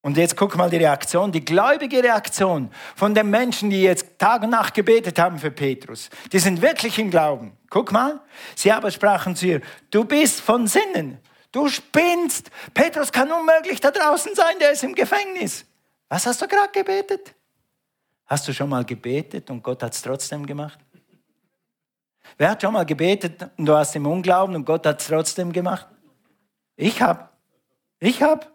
Und 0.01 0.17
jetzt 0.17 0.35
guck 0.35 0.57
mal 0.57 0.69
die 0.69 0.75
Reaktion, 0.75 1.31
die 1.31 1.45
gläubige 1.45 2.03
Reaktion 2.03 2.69
von 2.97 3.15
den 3.15 3.29
Menschen, 3.29 3.69
die 3.69 3.81
jetzt 3.81 4.19
Tag 4.19 4.43
und 4.43 4.49
Nacht 4.49 4.73
gebetet 4.73 5.17
haben 5.19 5.39
für 5.39 5.51
Petrus. 5.51 6.09
Die 6.33 6.39
sind 6.39 6.61
wirklich 6.61 6.99
im 6.99 7.11
Glauben. 7.11 7.57
Guck 7.69 7.93
mal, 7.93 8.19
sie 8.55 8.73
aber 8.73 8.91
sprachen 8.91 9.37
zu 9.37 9.45
ihr, 9.45 9.61
du 9.89 10.03
bist 10.03 10.41
von 10.41 10.67
Sinnen, 10.67 11.19
du 11.53 11.69
spinnst. 11.69 12.51
Petrus 12.73 13.09
kann 13.09 13.31
unmöglich 13.31 13.79
da 13.79 13.91
draußen 13.91 14.35
sein, 14.35 14.59
der 14.59 14.71
ist 14.73 14.83
im 14.83 14.95
Gefängnis. 14.95 15.63
Was 16.09 16.25
hast 16.25 16.41
du 16.41 16.47
gerade 16.49 16.73
gebetet? 16.73 17.33
Hast 18.25 18.45
du 18.49 18.53
schon 18.53 18.67
mal 18.67 18.83
gebetet 18.83 19.49
und 19.49 19.63
Gott 19.63 19.81
hat 19.81 19.93
es 19.93 20.01
trotzdem 20.01 20.45
gemacht? 20.45 20.77
Wer 22.37 22.51
hat 22.51 22.61
schon 22.61 22.73
mal 22.73 22.85
gebetet 22.85 23.49
und 23.57 23.65
du 23.65 23.75
hast 23.75 23.95
im 23.95 24.05
Unglauben 24.05 24.55
und 24.55 24.65
Gott 24.65 24.85
hat 24.85 25.01
es 25.01 25.07
trotzdem 25.07 25.51
gemacht? 25.51 25.87
Ich 26.75 27.01
hab. 27.01 27.37
Ich 27.99 28.21
hab. 28.21 28.51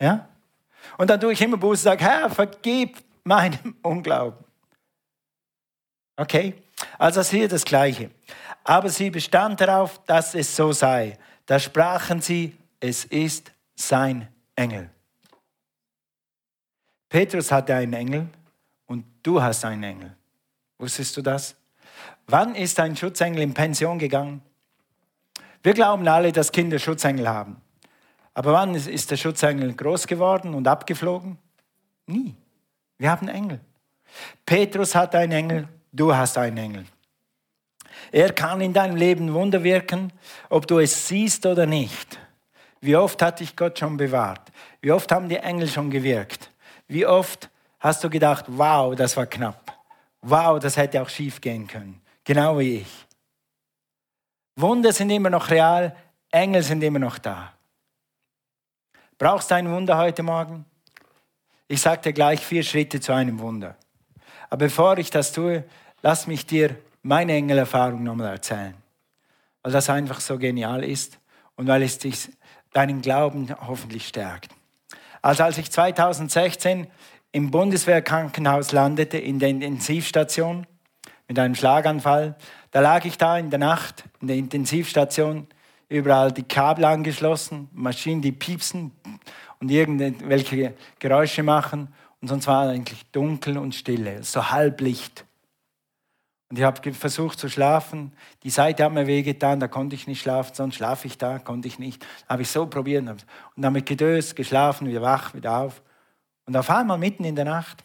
Ja? 0.00 0.28
Und 0.98 1.08
dann 1.10 1.20
tue 1.20 1.32
ich 1.32 1.40
immer 1.40 1.56
Buße 1.56 1.88
und 1.88 1.98
sage, 1.98 2.04
Herr, 2.04 2.30
vergib 2.30 2.98
meinem 3.22 3.76
Unglauben. 3.82 4.44
Okay? 6.16 6.54
Also 6.98 7.20
das 7.20 7.30
hier 7.30 7.48
das 7.48 7.64
Gleiche. 7.64 8.10
Aber 8.62 8.88
sie 8.88 9.10
bestand 9.10 9.60
darauf, 9.60 10.02
dass 10.04 10.34
es 10.34 10.54
so 10.54 10.72
sei. 10.72 11.18
Da 11.46 11.58
sprachen 11.58 12.20
sie, 12.20 12.56
es 12.80 13.04
ist 13.04 13.52
sein 13.74 14.28
Engel. 14.56 14.90
Petrus 17.08 17.52
hatte 17.52 17.74
einen 17.74 17.92
Engel 17.92 18.28
und 18.86 19.04
du 19.22 19.40
hast 19.40 19.64
einen 19.64 19.82
Engel. 19.82 20.16
Wusstest 20.78 21.16
du 21.16 21.22
das? 21.22 21.56
Wann 22.26 22.54
ist 22.54 22.80
ein 22.80 22.96
Schutzengel 22.96 23.42
in 23.42 23.54
Pension 23.54 23.98
gegangen? 23.98 24.42
Wir 25.62 25.74
glauben 25.74 26.06
alle, 26.08 26.32
dass 26.32 26.52
Kinder 26.52 26.78
Schutzengel 26.78 27.28
haben. 27.28 27.60
Aber 28.34 28.52
wann 28.52 28.74
ist 28.74 29.10
der 29.10 29.16
Schutzengel 29.16 29.74
groß 29.74 30.06
geworden 30.06 30.54
und 30.54 30.66
abgeflogen? 30.66 31.38
Nie. 32.06 32.34
Wir 32.98 33.10
haben 33.10 33.28
Engel. 33.28 33.60
Petrus 34.44 34.94
hat 34.94 35.14
einen 35.14 35.32
Engel, 35.32 35.68
du 35.92 36.14
hast 36.14 36.38
einen 36.38 36.56
Engel. 36.56 36.84
Er 38.12 38.32
kann 38.32 38.60
in 38.60 38.72
deinem 38.72 38.96
Leben 38.96 39.32
Wunder 39.32 39.62
wirken, 39.62 40.12
ob 40.48 40.66
du 40.66 40.78
es 40.78 41.08
siehst 41.08 41.46
oder 41.46 41.66
nicht. 41.66 42.18
Wie 42.80 42.96
oft 42.96 43.22
hat 43.22 43.40
dich 43.40 43.56
Gott 43.56 43.78
schon 43.78 43.96
bewahrt? 43.96 44.52
Wie 44.80 44.92
oft 44.92 45.10
haben 45.10 45.28
die 45.28 45.36
Engel 45.36 45.68
schon 45.68 45.90
gewirkt? 45.90 46.50
Wie 46.86 47.06
oft 47.06 47.48
hast 47.80 48.04
du 48.04 48.10
gedacht, 48.10 48.44
wow, 48.48 48.94
das 48.94 49.16
war 49.16 49.26
knapp. 49.26 49.72
Wow, 50.20 50.58
das 50.58 50.76
hätte 50.76 51.00
auch 51.00 51.08
schief 51.08 51.40
gehen 51.40 51.66
können. 51.66 52.00
Genau 52.24 52.58
wie 52.58 52.76
ich. 52.78 53.06
Wunder 54.56 54.92
sind 54.92 55.10
immer 55.10 55.30
noch 55.30 55.50
real, 55.50 55.94
Engel 56.30 56.62
sind 56.62 56.82
immer 56.82 56.98
noch 56.98 57.18
da. 57.18 57.52
Brauchst 59.18 59.50
du 59.50 59.54
ein 59.54 59.70
Wunder 59.70 59.98
heute 59.98 60.22
Morgen? 60.22 60.64
Ich 61.68 61.80
sage 61.80 62.02
dir 62.02 62.12
gleich 62.12 62.40
vier 62.40 62.62
Schritte 62.62 63.00
zu 63.00 63.12
einem 63.12 63.38
Wunder. 63.38 63.76
Aber 64.48 64.66
bevor 64.66 64.98
ich 64.98 65.10
das 65.10 65.32
tue, 65.32 65.64
lass 66.02 66.26
mich 66.26 66.46
dir 66.46 66.76
meine 67.02 67.34
Engelerfahrung 67.34 68.02
nochmal 68.02 68.32
erzählen. 68.32 68.74
Weil 69.62 69.72
das 69.72 69.90
einfach 69.90 70.20
so 70.20 70.38
genial 70.38 70.84
ist 70.84 71.18
und 71.56 71.66
weil 71.66 71.82
es 71.82 71.98
dich, 71.98 72.30
deinen 72.72 73.02
Glauben 73.02 73.54
hoffentlich 73.66 74.08
stärkt. 74.08 74.50
Also 75.22 75.44
als 75.44 75.58
ich 75.58 75.70
2016 75.70 76.86
im 77.32 77.50
Bundeswehrkrankenhaus 77.50 78.72
landete, 78.72 79.18
in 79.18 79.38
der 79.38 79.50
Intensivstation, 79.50 80.66
mit 81.28 81.38
einem 81.38 81.54
Schlaganfall, 81.54 82.36
da 82.70 82.80
lag 82.80 83.04
ich 83.04 83.18
da 83.18 83.38
in 83.38 83.50
der 83.50 83.58
Nacht 83.58 84.04
in 84.20 84.28
der 84.28 84.36
Intensivstation 84.36 85.46
überall 85.88 86.32
die 86.32 86.42
Kabel 86.42 86.84
angeschlossen, 86.84 87.68
Maschinen, 87.72 88.20
die 88.20 88.32
piepsen 88.32 88.92
und 89.60 89.70
irgendwelche 89.70 90.74
Geräusche 90.98 91.42
machen. 91.42 91.88
Und 92.20 92.28
sonst 92.28 92.46
war 92.46 92.68
eigentlich 92.68 93.04
dunkel 93.12 93.58
und 93.58 93.74
stille, 93.74 94.22
so 94.22 94.50
Halblicht. 94.50 95.24
Und 96.50 96.58
ich 96.58 96.64
habe 96.64 96.92
versucht 96.92 97.38
zu 97.38 97.48
schlafen. 97.48 98.12
Die 98.42 98.50
Seite 98.50 98.84
hat 98.84 98.92
mir 98.92 99.06
wehgetan, 99.06 99.60
da 99.60 99.68
konnte 99.68 99.94
ich 99.94 100.06
nicht 100.06 100.22
schlafen, 100.22 100.54
sonst 100.54 100.76
schlafe 100.76 101.06
ich 101.06 101.18
da, 101.18 101.38
konnte 101.38 101.68
ich 101.68 101.78
nicht. 101.78 102.04
Habe 102.28 102.42
ich 102.42 102.48
so 102.48 102.66
probiert 102.66 103.06
und 103.08 103.24
damit 103.56 103.86
gedöst, 103.86 104.36
geschlafen, 104.36 104.88
wieder 104.88 105.02
wach, 105.02 105.34
wieder 105.34 105.58
auf. 105.58 105.82
Und 106.46 106.56
auf 106.56 106.70
einmal 106.70 106.98
mitten 106.98 107.24
in 107.24 107.36
der 107.36 107.44
Nacht 107.44 107.82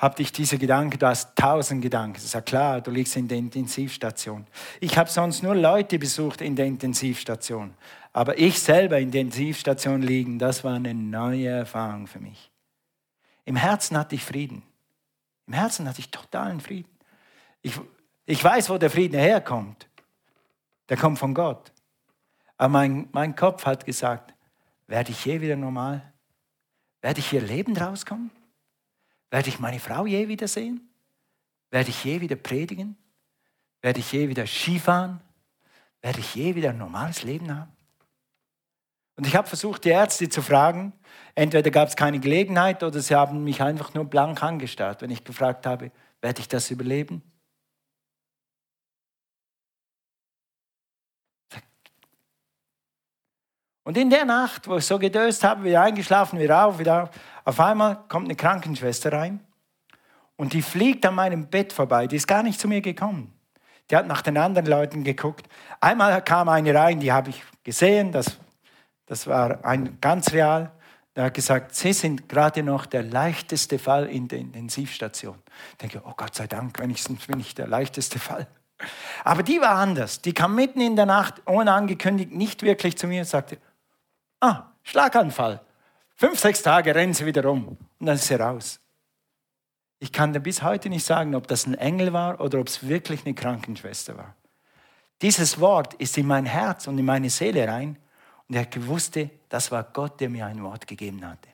habe 0.00 0.14
dich 0.14 0.32
diese 0.32 0.56
Gedanken, 0.56 0.98
du 0.98 1.06
hast 1.06 1.36
tausend 1.36 1.82
Gedanken. 1.82 2.14
Das 2.14 2.24
ist 2.24 2.32
ja 2.32 2.40
klar, 2.40 2.80
du 2.80 2.90
liegst 2.90 3.16
in 3.16 3.28
der 3.28 3.36
Intensivstation. 3.36 4.46
Ich 4.80 4.96
habe 4.96 5.10
sonst 5.10 5.42
nur 5.42 5.54
Leute 5.54 5.98
besucht 5.98 6.40
in 6.40 6.56
der 6.56 6.64
Intensivstation. 6.64 7.74
Aber 8.14 8.38
ich 8.38 8.58
selber 8.58 8.98
in 8.98 9.10
der 9.10 9.20
Intensivstation 9.20 10.00
liegen, 10.00 10.38
das 10.38 10.64
war 10.64 10.72
eine 10.72 10.94
neue 10.94 11.48
Erfahrung 11.48 12.06
für 12.06 12.18
mich. 12.18 12.50
Im 13.44 13.56
Herzen 13.56 13.98
hatte 13.98 14.14
ich 14.14 14.24
Frieden. 14.24 14.62
Im 15.46 15.52
Herzen 15.52 15.86
hatte 15.86 16.00
ich 16.00 16.10
totalen 16.10 16.60
Frieden. 16.60 16.88
Ich, 17.60 17.78
ich 18.24 18.42
weiß, 18.42 18.70
wo 18.70 18.78
der 18.78 18.88
Frieden 18.88 19.20
herkommt. 19.20 19.86
Der 20.88 20.96
kommt 20.96 21.18
von 21.18 21.34
Gott. 21.34 21.72
Aber 22.56 22.70
mein, 22.70 23.10
mein 23.12 23.36
Kopf 23.36 23.66
hat 23.66 23.84
gesagt, 23.84 24.32
werde 24.86 25.10
ich 25.10 25.26
je 25.26 25.42
wieder 25.42 25.56
normal? 25.56 26.10
Werde 27.02 27.20
ich 27.20 27.28
hier 27.28 27.42
lebend 27.42 27.78
rauskommen? 27.78 28.30
Werde 29.30 29.48
ich 29.48 29.58
meine 29.58 29.78
Frau 29.78 30.06
je 30.06 30.28
wiedersehen? 30.28 30.88
Werde 31.70 31.90
ich 31.90 32.04
je 32.04 32.20
wieder 32.20 32.36
predigen? 32.36 32.96
Werde 33.80 34.00
ich 34.00 34.12
je 34.12 34.28
wieder 34.28 34.46
Skifahren? 34.46 35.20
Werde 36.02 36.20
ich 36.20 36.34
je 36.34 36.54
wieder 36.54 36.70
ein 36.70 36.78
normales 36.78 37.22
Leben 37.22 37.54
haben? 37.54 37.72
Und 39.16 39.26
ich 39.26 39.36
habe 39.36 39.46
versucht, 39.46 39.84
die 39.84 39.90
Ärzte 39.90 40.28
zu 40.28 40.42
fragen. 40.42 40.92
Entweder 41.34 41.70
gab 41.70 41.88
es 41.88 41.96
keine 41.96 42.20
Gelegenheit 42.20 42.82
oder 42.82 43.00
sie 43.00 43.14
haben 43.14 43.44
mich 43.44 43.62
einfach 43.62 43.94
nur 43.94 44.04
blank 44.04 44.42
angestarrt, 44.42 45.02
wenn 45.02 45.10
ich 45.10 45.24
gefragt 45.24 45.66
habe, 45.66 45.90
werde 46.20 46.40
ich 46.40 46.48
das 46.48 46.70
überleben? 46.70 47.22
Und 53.82 53.96
in 53.96 54.08
der 54.08 54.24
Nacht, 54.24 54.68
wo 54.68 54.76
ich 54.76 54.84
so 54.86 54.98
gedöst 54.98 55.42
habe, 55.42 55.64
wieder 55.64 55.82
eingeschlafen, 55.82 56.38
wieder 56.38 56.64
auf, 56.64 56.78
wieder 56.78 57.02
auf, 57.02 57.10
auf 57.50 57.58
einmal 57.58 58.04
kommt 58.08 58.26
eine 58.26 58.36
Krankenschwester 58.36 59.12
rein 59.12 59.40
und 60.36 60.52
die 60.52 60.62
fliegt 60.62 61.04
an 61.04 61.16
meinem 61.16 61.48
Bett 61.48 61.72
vorbei. 61.72 62.06
Die 62.06 62.14
ist 62.14 62.28
gar 62.28 62.44
nicht 62.44 62.60
zu 62.60 62.68
mir 62.68 62.80
gekommen. 62.80 63.34
Die 63.90 63.96
hat 63.96 64.06
nach 64.06 64.22
den 64.22 64.38
anderen 64.38 64.66
Leuten 64.66 65.02
geguckt. 65.02 65.48
Einmal 65.80 66.22
kam 66.22 66.48
eine 66.48 66.72
rein, 66.72 67.00
die 67.00 67.10
habe 67.10 67.30
ich 67.30 67.42
gesehen, 67.64 68.12
das, 68.12 68.38
das 69.06 69.26
war 69.26 69.64
ein, 69.64 69.98
ganz 70.00 70.32
real. 70.32 70.70
Der 71.16 71.24
hat 71.24 71.34
gesagt, 71.34 71.74
Sie 71.74 71.92
sind 71.92 72.28
gerade 72.28 72.62
noch 72.62 72.86
der 72.86 73.02
leichteste 73.02 73.80
Fall 73.80 74.06
in 74.06 74.28
der 74.28 74.38
Intensivstation. 74.38 75.42
Ich 75.72 75.78
denke, 75.78 76.02
oh 76.06 76.14
Gott 76.16 76.36
sei 76.36 76.46
Dank, 76.46 76.78
wenigstens 76.78 77.26
bin 77.26 77.40
ich 77.40 77.56
der 77.56 77.66
leichteste 77.66 78.20
Fall. 78.20 78.46
Aber 79.24 79.42
die 79.42 79.60
war 79.60 79.74
anders. 79.74 80.22
Die 80.22 80.34
kam 80.34 80.54
mitten 80.54 80.80
in 80.80 80.94
der 80.94 81.06
Nacht, 81.06 81.42
ohne 81.46 81.72
angekündigt, 81.72 82.30
nicht 82.30 82.62
wirklich 82.62 82.96
zu 82.96 83.08
mir 83.08 83.22
und 83.22 83.26
sagte, 83.26 83.58
ah, 84.38 84.66
Schlaganfall. 84.84 85.60
Fünf, 86.20 86.38
sechs 86.38 86.60
Tage 86.60 86.94
rennen 86.94 87.14
sie 87.14 87.24
wieder 87.24 87.42
rum 87.42 87.78
und 87.98 88.06
dann 88.06 88.16
ist 88.16 88.26
sie 88.26 88.34
raus. 88.34 88.78
Ich 90.00 90.12
kann 90.12 90.34
dir 90.34 90.40
bis 90.40 90.62
heute 90.62 90.90
nicht 90.90 91.06
sagen, 91.06 91.34
ob 91.34 91.48
das 91.48 91.64
ein 91.64 91.72
Engel 91.72 92.12
war 92.12 92.42
oder 92.42 92.60
ob 92.60 92.68
es 92.68 92.86
wirklich 92.86 93.24
eine 93.24 93.34
Krankenschwester 93.34 94.18
war. 94.18 94.36
Dieses 95.22 95.60
Wort 95.60 95.94
ist 95.94 96.18
in 96.18 96.26
mein 96.26 96.44
Herz 96.44 96.86
und 96.86 96.98
in 96.98 97.06
meine 97.06 97.30
Seele 97.30 97.66
rein 97.66 97.96
und 98.48 98.54
ich 98.54 98.86
wusste, 98.86 99.30
das 99.48 99.70
war 99.70 99.82
Gott, 99.82 100.20
der 100.20 100.28
mir 100.28 100.44
ein 100.44 100.62
Wort 100.62 100.86
gegeben 100.86 101.26
hatte. 101.26 101.48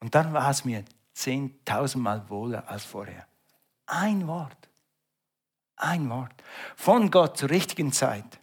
Und 0.00 0.14
dann 0.14 0.34
war 0.34 0.50
es 0.50 0.66
mir 0.66 0.84
zehntausendmal 1.14 2.28
wohler 2.28 2.68
als 2.68 2.84
vorher. 2.84 3.26
Ein 3.86 4.26
Wort. 4.26 4.68
Ein 5.76 6.10
Wort. 6.10 6.34
Von 6.76 7.10
Gott 7.10 7.38
zur 7.38 7.48
richtigen 7.48 7.90
Zeit. 7.94 8.38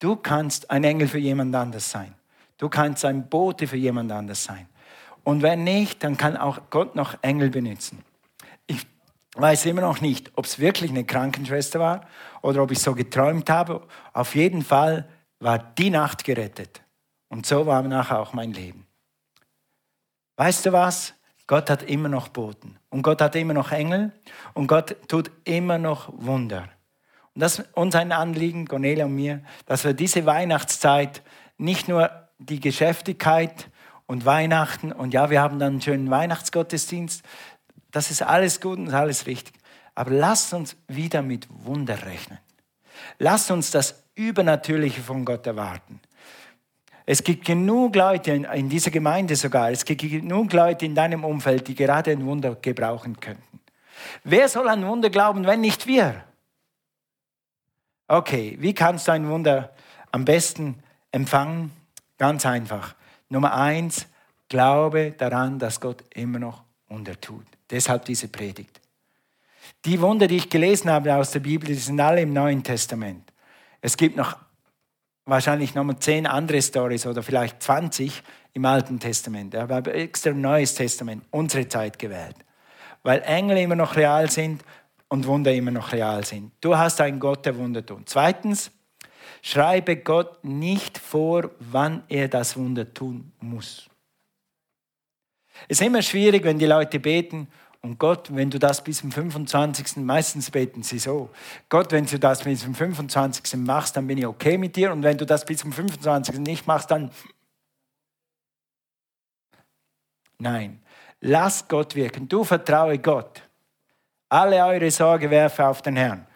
Du 0.00 0.16
kannst 0.16 0.70
ein 0.70 0.84
Engel 0.84 1.08
für 1.08 1.18
jemand 1.18 1.54
anders 1.54 1.90
sein. 1.90 2.14
Du 2.58 2.68
kannst 2.68 3.04
ein 3.04 3.28
Bote 3.28 3.66
für 3.66 3.76
jemand 3.76 4.12
anders 4.12 4.44
sein. 4.44 4.68
Und 5.24 5.42
wenn 5.42 5.64
nicht, 5.64 6.02
dann 6.04 6.16
kann 6.16 6.36
auch 6.36 6.70
Gott 6.70 6.94
noch 6.94 7.16
Engel 7.22 7.50
benutzen. 7.50 8.04
Ich 8.66 8.86
weiß 9.34 9.66
immer 9.66 9.82
noch 9.82 10.00
nicht, 10.00 10.32
ob 10.36 10.44
es 10.44 10.58
wirklich 10.58 10.90
eine 10.90 11.04
Krankenschwester 11.04 11.78
war 11.80 12.06
oder 12.42 12.62
ob 12.62 12.70
ich 12.70 12.80
so 12.80 12.94
geträumt 12.94 13.48
habe. 13.48 13.86
Auf 14.12 14.34
jeden 14.34 14.62
Fall 14.62 15.08
war 15.38 15.58
die 15.58 15.90
Nacht 15.90 16.24
gerettet. 16.24 16.82
Und 17.28 17.46
so 17.46 17.66
war 17.66 17.82
nachher 17.82 18.20
auch 18.20 18.32
mein 18.32 18.52
Leben. 18.52 18.86
Weißt 20.36 20.66
du 20.66 20.72
was? 20.72 21.14
Gott 21.46 21.70
hat 21.70 21.82
immer 21.84 22.08
noch 22.08 22.28
Boten. 22.28 22.78
Und 22.90 23.02
Gott 23.02 23.20
hat 23.20 23.36
immer 23.36 23.54
noch 23.54 23.70
Engel. 23.72 24.12
Und 24.54 24.66
Gott 24.66 24.96
tut 25.08 25.30
immer 25.44 25.78
noch 25.78 26.12
Wunder. 26.16 26.68
Und 27.34 27.42
das 27.42 27.58
ist 27.58 27.76
uns 27.76 27.94
ein 27.94 28.12
Anliegen, 28.12 28.66
Cornelia 28.66 29.04
und 29.04 29.14
mir, 29.14 29.42
dass 29.66 29.84
wir 29.84 29.94
diese 29.94 30.26
Weihnachtszeit 30.26 31.22
nicht 31.56 31.88
nur 31.88 32.27
die 32.38 32.60
Geschäftigkeit 32.60 33.68
und 34.06 34.24
Weihnachten 34.24 34.92
und 34.92 35.12
ja, 35.12 35.30
wir 35.30 35.40
haben 35.40 35.58
dann 35.58 35.74
einen 35.74 35.82
schönen 35.82 36.10
Weihnachtsgottesdienst, 36.10 37.22
das 37.90 38.10
ist 38.10 38.22
alles 38.22 38.60
gut 38.60 38.78
und 38.78 38.92
alles 38.92 39.26
richtig. 39.26 39.54
Aber 39.94 40.10
lasst 40.10 40.54
uns 40.54 40.76
wieder 40.86 41.22
mit 41.22 41.48
Wunder 41.50 42.06
rechnen. 42.06 42.38
Lasst 43.18 43.50
uns 43.50 43.70
das 43.70 44.02
Übernatürliche 44.14 45.00
von 45.00 45.24
Gott 45.24 45.46
erwarten. 45.46 46.00
Es 47.06 47.24
gibt 47.24 47.46
genug 47.46 47.96
Leute 47.96 48.32
in 48.32 48.68
dieser 48.68 48.90
Gemeinde 48.90 49.34
sogar, 49.34 49.70
es 49.70 49.84
gibt 49.84 50.02
genug 50.02 50.52
Leute 50.52 50.84
in 50.84 50.94
deinem 50.94 51.24
Umfeld, 51.24 51.66
die 51.66 51.74
gerade 51.74 52.10
ein 52.10 52.26
Wunder 52.26 52.54
gebrauchen 52.56 53.18
könnten. 53.18 53.60
Wer 54.24 54.48
soll 54.48 54.68
an 54.68 54.86
Wunder 54.86 55.10
glauben, 55.10 55.46
wenn 55.46 55.60
nicht 55.60 55.86
wir? 55.86 56.22
Okay, 58.06 58.56
wie 58.60 58.74
kannst 58.74 59.08
du 59.08 59.12
ein 59.12 59.28
Wunder 59.28 59.72
am 60.12 60.24
besten 60.24 60.82
empfangen? 61.10 61.72
Ganz 62.18 62.44
einfach. 62.44 62.94
Nummer 63.28 63.54
eins, 63.54 64.06
glaube 64.48 65.14
daran, 65.16 65.58
dass 65.58 65.80
Gott 65.80 66.04
immer 66.14 66.38
noch 66.38 66.64
Wunder 66.88 67.18
tut. 67.20 67.46
Deshalb 67.70 68.04
diese 68.04 68.28
Predigt. 68.28 68.80
Die 69.84 70.00
Wunder, 70.00 70.26
die 70.26 70.36
ich 70.36 70.50
gelesen 70.50 70.90
habe 70.90 71.14
aus 71.14 71.30
der 71.30 71.40
Bibel, 71.40 71.68
die 71.68 71.74
sind 71.74 72.00
alle 72.00 72.22
im 72.22 72.32
Neuen 72.32 72.62
Testament. 72.62 73.32
Es 73.80 73.96
gibt 73.96 74.16
noch 74.16 74.36
wahrscheinlich 75.24 75.74
noch 75.74 75.84
mal 75.84 75.98
zehn 75.98 76.26
andere 76.26 76.60
Stories 76.60 77.06
oder 77.06 77.22
vielleicht 77.22 77.62
20 77.62 78.22
im 78.54 78.64
Alten 78.64 78.98
Testament. 78.98 79.54
Ich 79.54 79.60
habe 79.60 79.92
extra 79.92 80.32
Neues 80.32 80.74
Testament, 80.74 81.24
unsere 81.30 81.68
Zeit 81.68 81.98
gewählt. 81.98 82.36
Weil 83.02 83.22
Engel 83.22 83.58
immer 83.58 83.76
noch 83.76 83.94
real 83.94 84.30
sind 84.30 84.64
und 85.08 85.26
Wunder 85.26 85.52
immer 85.52 85.70
noch 85.70 85.92
real 85.92 86.24
sind. 86.24 86.52
Du 86.60 86.76
hast 86.76 87.00
einen 87.00 87.20
Gott, 87.20 87.46
der 87.46 87.56
Wunder 87.56 87.84
tut. 87.84 88.08
Zweitens, 88.08 88.70
schreibe 89.42 89.96
Gott 89.96 90.44
nicht 90.44 90.98
vor, 90.98 91.50
wann 91.58 92.02
er 92.08 92.28
das 92.28 92.56
Wunder 92.56 92.92
tun 92.92 93.32
muss. 93.40 93.88
Es 95.68 95.80
ist 95.80 95.86
immer 95.86 96.02
schwierig, 96.02 96.44
wenn 96.44 96.58
die 96.58 96.66
Leute 96.66 97.00
beten 97.00 97.48
und 97.80 97.98
Gott, 97.98 98.34
wenn 98.34 98.50
du 98.50 98.58
das 98.58 98.82
bis 98.82 98.98
zum 98.98 99.12
25. 99.12 99.98
meistens 99.98 100.50
beten 100.50 100.82
sie 100.82 100.98
so. 100.98 101.30
Gott, 101.68 101.92
wenn 101.92 102.06
du 102.06 102.18
das 102.18 102.42
bis 102.42 102.60
zum 102.60 102.74
25. 102.74 103.56
machst, 103.60 103.96
dann 103.96 104.06
bin 104.06 104.18
ich 104.18 104.26
okay 104.26 104.58
mit 104.58 104.74
dir. 104.74 104.92
Und 104.92 105.02
wenn 105.02 105.16
du 105.16 105.24
das 105.24 105.44
bis 105.44 105.58
zum 105.58 105.72
25. 105.72 106.38
nicht 106.40 106.66
machst, 106.66 106.90
dann. 106.90 107.10
Nein. 110.38 110.80
Lass 111.20 111.66
Gott 111.66 111.94
wirken. 111.94 112.28
Du 112.28 112.44
vertraue 112.44 112.98
Gott. 112.98 113.42
Alle 114.28 114.64
eure 114.64 114.90
Sorge 114.90 115.30
werfe 115.30 115.66
auf 115.66 115.80
den 115.82 115.96
Herrn. 115.96 116.26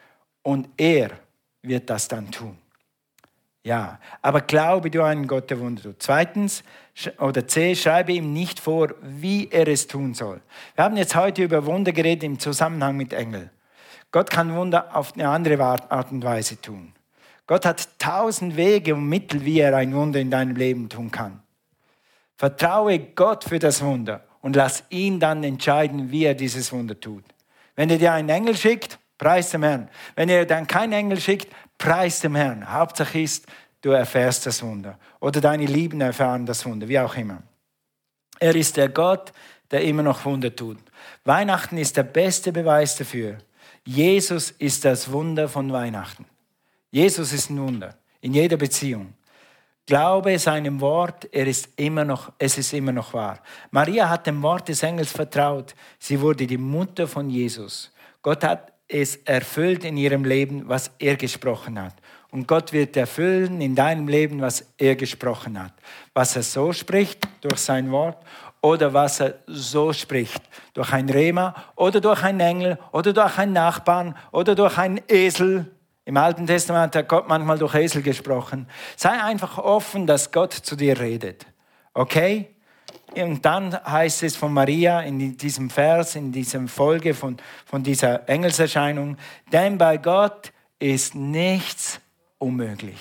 Und 0.42 0.68
er 0.76 1.10
wird 1.62 1.90
das 1.90 2.08
dann 2.08 2.30
tun. 2.30 2.61
Ja, 3.64 4.00
aber 4.22 4.40
glaube 4.40 4.90
du 4.90 5.02
an 5.02 5.26
Gott, 5.28 5.48
der 5.50 5.60
Wunder 5.60 5.82
tut. 5.82 6.02
Zweitens, 6.02 6.64
oder 7.18 7.46
C, 7.46 7.76
schreibe 7.76 8.12
ihm 8.12 8.32
nicht 8.32 8.58
vor, 8.58 8.88
wie 9.00 9.48
er 9.50 9.68
es 9.68 9.86
tun 9.86 10.14
soll. 10.14 10.40
Wir 10.74 10.84
haben 10.84 10.96
jetzt 10.96 11.14
heute 11.14 11.44
über 11.44 11.64
Wunder 11.64 11.92
geredet 11.92 12.24
im 12.24 12.38
Zusammenhang 12.40 12.96
mit 12.96 13.12
Engel. 13.12 13.50
Gott 14.10 14.30
kann 14.30 14.54
Wunder 14.54 14.94
auf 14.96 15.14
eine 15.14 15.28
andere 15.28 15.62
Art 15.62 16.10
und 16.10 16.24
Weise 16.24 16.60
tun. 16.60 16.92
Gott 17.46 17.64
hat 17.64 17.88
tausend 17.98 18.56
Wege 18.56 18.94
und 18.94 19.08
Mittel, 19.08 19.44
wie 19.44 19.60
er 19.60 19.76
ein 19.76 19.94
Wunder 19.94 20.20
in 20.20 20.30
deinem 20.30 20.56
Leben 20.56 20.88
tun 20.88 21.10
kann. 21.10 21.42
Vertraue 22.36 22.98
Gott 22.98 23.44
für 23.44 23.58
das 23.58 23.82
Wunder 23.82 24.24
und 24.40 24.56
lass 24.56 24.84
ihn 24.90 25.20
dann 25.20 25.44
entscheiden, 25.44 26.10
wie 26.10 26.24
er 26.24 26.34
dieses 26.34 26.72
Wunder 26.72 26.98
tut. 26.98 27.24
Wenn 27.76 27.90
er 27.90 27.98
dir 27.98 28.12
einen 28.12 28.28
Engel 28.28 28.56
schickt, 28.56 28.98
preis 29.22 29.50
dem 29.50 29.62
Herrn. 29.62 29.88
Wenn 30.16 30.28
er 30.28 30.44
dann 30.46 30.66
keinen 30.66 30.92
Engel 30.92 31.20
schickt, 31.20 31.48
preis 31.82 32.20
dem 32.20 32.36
Herrn. 32.36 32.72
Hauptsache 32.72 33.20
ist, 33.20 33.44
du 33.80 33.90
erfährst 33.90 34.46
das 34.46 34.62
Wunder. 34.62 35.00
Oder 35.18 35.40
deine 35.40 35.66
Lieben 35.66 36.00
erfahren 36.00 36.46
das 36.46 36.64
Wunder, 36.64 36.86
wie 36.86 37.00
auch 37.00 37.16
immer. 37.16 37.42
Er 38.38 38.54
ist 38.54 38.76
der 38.76 38.88
Gott, 38.88 39.32
der 39.72 39.82
immer 39.82 40.04
noch 40.04 40.24
Wunder 40.24 40.54
tut. 40.54 40.78
Weihnachten 41.24 41.78
ist 41.78 41.96
der 41.96 42.04
beste 42.04 42.52
Beweis 42.52 42.94
dafür. 42.94 43.38
Jesus 43.84 44.52
ist 44.52 44.84
das 44.84 45.10
Wunder 45.10 45.48
von 45.48 45.72
Weihnachten. 45.72 46.24
Jesus 46.92 47.32
ist 47.32 47.50
ein 47.50 47.60
Wunder 47.60 47.96
in 48.20 48.32
jeder 48.32 48.56
Beziehung. 48.56 49.14
Glaube 49.84 50.38
seinem 50.38 50.80
Wort, 50.80 51.28
er 51.32 51.48
ist 51.48 51.68
immer 51.74 52.04
noch, 52.04 52.32
es 52.38 52.58
ist 52.58 52.72
immer 52.72 52.92
noch 52.92 53.12
wahr. 53.12 53.40
Maria 53.72 54.08
hat 54.08 54.28
dem 54.28 54.40
Wort 54.42 54.68
des 54.68 54.84
Engels 54.84 55.10
vertraut. 55.10 55.74
Sie 55.98 56.20
wurde 56.20 56.46
die 56.46 56.58
Mutter 56.58 57.08
von 57.08 57.28
Jesus. 57.28 57.90
Gott 58.22 58.44
hat 58.44 58.72
es 58.88 59.16
erfüllt 59.16 59.84
in 59.84 59.96
ihrem 59.96 60.24
Leben, 60.24 60.68
was 60.68 60.90
er 60.98 61.16
gesprochen 61.16 61.80
hat. 61.80 61.94
Und 62.30 62.48
Gott 62.48 62.72
wird 62.72 62.96
erfüllen 62.96 63.60
in 63.60 63.74
deinem 63.74 64.08
Leben, 64.08 64.40
was 64.40 64.72
er 64.78 64.96
gesprochen 64.96 65.62
hat. 65.62 65.72
Was 66.14 66.36
er 66.36 66.42
so 66.42 66.72
spricht 66.72 67.20
durch 67.42 67.58
sein 67.58 67.90
Wort 67.90 68.24
oder 68.62 68.94
was 68.94 69.20
er 69.20 69.38
so 69.46 69.92
spricht 69.92 70.42
durch 70.72 70.92
ein 70.92 71.10
Rema 71.10 71.54
oder 71.76 72.00
durch 72.00 72.22
einen 72.22 72.40
Engel 72.40 72.78
oder 72.92 73.12
durch 73.12 73.38
einen 73.38 73.52
Nachbarn 73.52 74.16
oder 74.30 74.54
durch 74.54 74.78
einen 74.78 75.00
Esel 75.08 75.70
im 76.04 76.16
Alten 76.16 76.46
Testament 76.46 76.96
hat 76.96 77.08
Gott 77.08 77.28
manchmal 77.28 77.58
durch 77.58 77.74
Esel 77.74 78.02
gesprochen. 78.02 78.66
Sei 78.96 79.10
einfach 79.10 79.58
offen, 79.58 80.06
dass 80.06 80.32
Gott 80.32 80.52
zu 80.52 80.74
dir 80.74 80.98
redet. 80.98 81.46
Okay? 81.94 82.56
Und 83.14 83.44
dann 83.44 83.74
heißt 83.84 84.22
es 84.22 84.36
von 84.36 84.52
Maria 84.52 85.00
in 85.00 85.36
diesem 85.36 85.68
Vers, 85.68 86.16
in 86.16 86.32
dieser 86.32 86.66
Folge 86.68 87.14
von, 87.14 87.36
von 87.66 87.82
dieser 87.82 88.28
Engelserscheinung, 88.28 89.16
denn 89.52 89.76
bei 89.76 89.98
Gott 89.98 90.52
ist 90.78 91.14
nichts 91.14 92.00
unmöglich. 92.38 92.98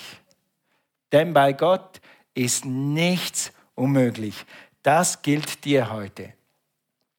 Denn 1.10 1.32
bei 1.32 1.52
Gott 1.52 2.00
ist 2.34 2.64
nichts 2.64 3.52
unmöglich. 3.74 4.34
Das 4.82 5.22
gilt 5.22 5.64
dir 5.64 5.90
heute. 5.92 6.32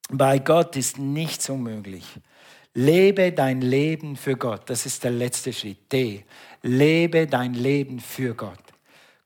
Bei 0.10 0.40
Gott 0.40 0.76
ist 0.76 0.98
nichts 0.98 1.50
unmöglich. 1.50 2.06
Lebe 2.74 3.32
dein 3.32 3.62
Leben 3.62 4.16
für 4.16 4.36
Gott. 4.36 4.70
Das 4.70 4.86
ist 4.86 5.04
der 5.04 5.12
letzte 5.12 5.54
Schritt. 5.54 5.92
D. 5.92 6.26
Lebe 6.62 7.28
dein 7.28 7.54
Leben 7.54 8.00
für 8.00 8.34
Gott. 8.34 8.73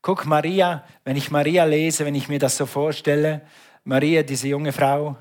Guck, 0.02 0.26
Maria, 0.26 0.84
wenn 1.04 1.16
ich 1.16 1.30
Maria 1.30 1.64
lese, 1.64 2.04
wenn 2.04 2.14
ich 2.14 2.28
mir 2.28 2.38
das 2.38 2.56
so 2.56 2.66
vorstelle, 2.66 3.42
Maria, 3.84 4.22
diese 4.22 4.48
junge 4.48 4.72
Frau, 4.72 5.16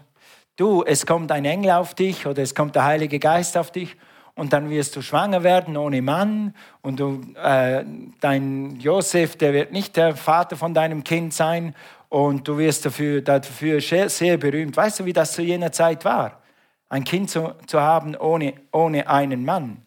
du, 0.55 0.83
es 0.83 1.05
kommt 1.05 1.31
ein 1.31 1.45
Engel 1.45 1.71
auf 1.71 1.95
dich 1.95 2.25
oder 2.25 2.43
es 2.43 2.53
kommt 2.53 2.75
der 2.75 2.85
Heilige 2.85 3.19
Geist 3.19 3.57
auf 3.57 3.71
dich 3.71 3.95
und 4.35 4.53
dann 4.53 4.69
wirst 4.69 4.95
du 4.95 5.01
schwanger 5.01 5.43
werden 5.43 5.77
ohne 5.77 6.01
Mann 6.01 6.53
und 6.81 6.99
du, 6.99 7.21
äh, 7.41 7.83
dein 8.19 8.79
Josef, 8.79 9.35
der 9.35 9.53
wird 9.53 9.71
nicht 9.71 9.97
der 9.97 10.15
Vater 10.15 10.55
von 10.55 10.73
deinem 10.73 11.03
Kind 11.03 11.33
sein 11.33 11.75
und 12.09 12.47
du 12.47 12.57
wirst 12.57 12.85
dafür, 12.85 13.21
dafür 13.21 13.81
sehr 13.81 14.37
berühmt. 14.37 14.77
Weißt 14.77 14.99
du, 14.99 15.05
wie 15.05 15.13
das 15.13 15.33
zu 15.33 15.41
jener 15.41 15.71
Zeit 15.71 16.05
war? 16.05 16.41
ein 16.89 17.03
Kind 17.03 17.29
zu, 17.29 17.53
zu 17.65 17.81
haben 17.81 18.15
ohne, 18.15 18.53
ohne 18.71 19.07
einen 19.07 19.45
Mann. 19.45 19.81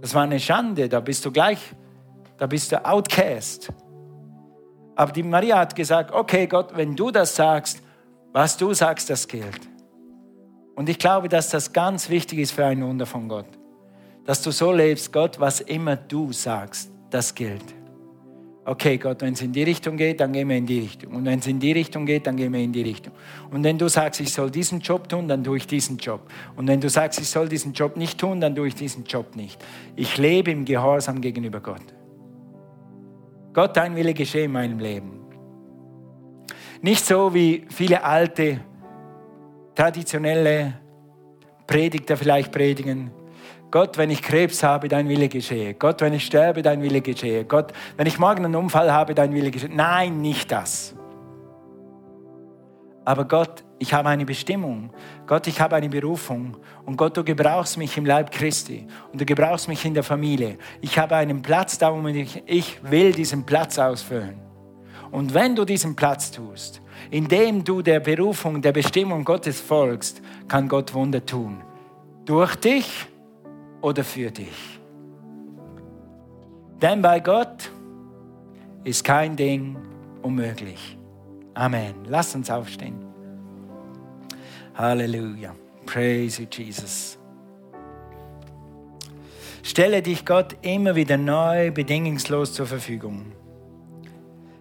Das 0.00 0.14
war 0.14 0.22
eine 0.22 0.40
Schande, 0.40 0.88
da 0.88 1.00
bist 1.00 1.24
du 1.24 1.32
gleich, 1.32 1.58
da 2.38 2.46
bist 2.46 2.72
du 2.72 2.84
outcast. 2.84 3.70
Aber 4.96 5.12
die 5.12 5.22
Maria 5.22 5.58
hat 5.58 5.76
gesagt, 5.76 6.12
okay 6.12 6.46
Gott, 6.46 6.74
wenn 6.74 6.96
du 6.96 7.10
das 7.10 7.36
sagst, 7.36 7.82
was 8.32 8.56
du 8.56 8.72
sagst, 8.72 9.10
das 9.10 9.28
gilt. 9.28 9.68
Und 10.74 10.88
ich 10.88 10.98
glaube, 10.98 11.28
dass 11.28 11.50
das 11.50 11.72
ganz 11.72 12.08
wichtig 12.08 12.38
ist 12.38 12.52
für 12.52 12.64
ein 12.64 12.82
Wunder 12.82 13.06
von 13.06 13.28
Gott. 13.28 13.46
Dass 14.24 14.42
du 14.42 14.50
so 14.50 14.72
lebst, 14.72 15.12
Gott, 15.12 15.40
was 15.40 15.60
immer 15.60 15.96
du 15.96 16.32
sagst, 16.32 16.90
das 17.10 17.34
gilt 17.34 17.64
okay 18.68 18.98
Gott, 18.98 19.22
wenn 19.22 19.32
es 19.32 19.42
in 19.42 19.52
die 19.52 19.62
Richtung 19.62 19.96
geht, 19.96 20.20
dann 20.20 20.32
gehen 20.32 20.48
wir 20.48 20.56
in 20.56 20.66
die 20.66 20.80
Richtung. 20.80 21.14
Und 21.14 21.24
wenn 21.24 21.38
es 21.38 21.46
in 21.46 21.58
die 21.58 21.72
Richtung 21.72 22.06
geht, 22.06 22.26
dann 22.26 22.36
gehen 22.36 22.52
wir 22.52 22.60
in 22.60 22.72
die 22.72 22.82
Richtung. 22.82 23.12
Und 23.50 23.64
wenn 23.64 23.78
du 23.78 23.88
sagst, 23.88 24.20
ich 24.20 24.32
soll 24.32 24.50
diesen 24.50 24.80
Job 24.80 25.08
tun, 25.08 25.26
dann 25.26 25.42
tue 25.42 25.56
ich 25.56 25.66
diesen 25.66 25.96
Job. 25.96 26.20
Und 26.56 26.68
wenn 26.68 26.80
du 26.80 26.88
sagst, 26.88 27.20
ich 27.20 27.28
soll 27.28 27.48
diesen 27.48 27.72
Job 27.72 27.96
nicht 27.96 28.18
tun, 28.18 28.40
dann 28.40 28.54
tue 28.54 28.68
ich 28.68 28.74
diesen 28.74 29.04
Job 29.04 29.36
nicht. 29.36 29.58
Ich 29.96 30.18
lebe 30.18 30.50
im 30.50 30.64
Gehorsam 30.64 31.20
gegenüber 31.20 31.60
Gott. 31.60 31.82
Gott, 33.58 33.76
dein 33.76 33.96
Wille 33.96 34.14
geschehe 34.14 34.44
in 34.44 34.52
meinem 34.52 34.78
Leben. 34.78 35.18
Nicht 36.80 37.04
so 37.04 37.34
wie 37.34 37.66
viele 37.68 38.04
alte, 38.04 38.60
traditionelle 39.74 40.74
Predigter 41.66 42.16
vielleicht 42.16 42.52
predigen. 42.52 43.10
Gott, 43.72 43.98
wenn 43.98 44.10
ich 44.10 44.22
Krebs 44.22 44.62
habe, 44.62 44.86
dein 44.86 45.08
Wille 45.08 45.28
geschehe. 45.28 45.74
Gott, 45.74 46.00
wenn 46.02 46.12
ich 46.12 46.24
sterbe, 46.24 46.62
dein 46.62 46.82
Wille 46.82 47.00
geschehe. 47.00 47.44
Gott, 47.46 47.72
wenn 47.96 48.06
ich 48.06 48.20
morgen 48.20 48.44
einen 48.44 48.54
Unfall 48.54 48.92
habe, 48.92 49.12
dein 49.16 49.34
Wille 49.34 49.50
geschehe. 49.50 49.74
Nein, 49.74 50.20
nicht 50.20 50.52
das. 50.52 50.94
Aber 53.04 53.24
Gott, 53.24 53.64
ich 53.80 53.92
habe 53.92 54.08
eine 54.08 54.24
Bestimmung. 54.24 54.92
Gott, 55.28 55.46
ich 55.46 55.60
habe 55.60 55.76
eine 55.76 55.90
Berufung. 55.90 56.56
Und 56.86 56.96
Gott, 56.96 57.14
du 57.14 57.22
gebrauchst 57.22 57.76
mich 57.76 57.98
im 57.98 58.06
Leib 58.06 58.30
Christi. 58.30 58.86
Und 59.12 59.20
du 59.20 59.26
gebrauchst 59.26 59.68
mich 59.68 59.84
in 59.84 59.92
der 59.92 60.02
Familie. 60.02 60.56
Ich 60.80 60.98
habe 60.98 61.16
einen 61.16 61.42
Platz 61.42 61.76
da, 61.76 61.94
wo 61.94 62.08
ich, 62.08 62.42
ich 62.46 62.82
will 62.82 63.12
diesen 63.12 63.44
Platz 63.44 63.78
ausfüllen. 63.78 64.40
Und 65.10 65.34
wenn 65.34 65.54
du 65.54 65.66
diesen 65.66 65.94
Platz 65.94 66.30
tust, 66.30 66.80
indem 67.10 67.62
du 67.62 67.82
der 67.82 68.00
Berufung, 68.00 68.62
der 68.62 68.72
Bestimmung 68.72 69.22
Gottes 69.22 69.60
folgst, 69.60 70.22
kann 70.48 70.66
Gott 70.66 70.94
Wunder 70.94 71.24
tun. 71.24 71.62
Durch 72.24 72.56
dich 72.56 73.06
oder 73.82 74.04
für 74.04 74.30
dich. 74.30 74.80
Denn 76.80 77.02
bei 77.02 77.20
Gott 77.20 77.70
ist 78.82 79.04
kein 79.04 79.36
Ding 79.36 79.76
unmöglich. 80.22 80.96
Amen. 81.52 81.94
Lass 82.06 82.34
uns 82.34 82.50
aufstehen. 82.50 83.07
Halleluja. 84.78 85.56
Praise 85.86 86.40
you, 86.40 86.46
Jesus. 86.48 87.18
Stelle 89.64 90.00
dich 90.02 90.24
Gott 90.24 90.56
immer 90.62 90.94
wieder 90.94 91.16
neu, 91.16 91.72
bedingungslos 91.72 92.54
zur 92.54 92.66
Verfügung. 92.66 93.32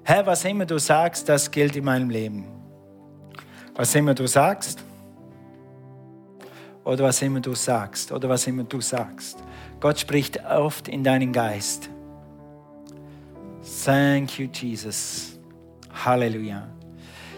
Herr, 0.03 0.25
was 0.25 0.43
immer 0.43 0.65
du 0.65 0.79
sagst, 0.79 1.29
das 1.29 1.51
gilt 1.51 1.75
in 1.75 1.85
meinem 1.85 2.09
Leben. 2.09 2.45
Was 3.75 3.93
immer 3.93 4.15
du 4.15 4.27
sagst, 4.27 4.83
oder 6.83 7.03
was 7.03 7.21
immer 7.21 7.39
du 7.39 7.53
sagst, 7.53 8.11
oder 8.11 8.27
was 8.27 8.47
immer 8.47 8.63
du 8.63 8.81
sagst. 8.81 9.37
Gott 9.79 9.99
spricht 9.99 10.43
oft 10.45 10.87
in 10.87 11.03
deinen 11.03 11.31
Geist. 11.31 11.91
Thank 13.85 14.39
you, 14.39 14.47
Jesus. 14.51 15.37
Halleluja. 15.93 16.67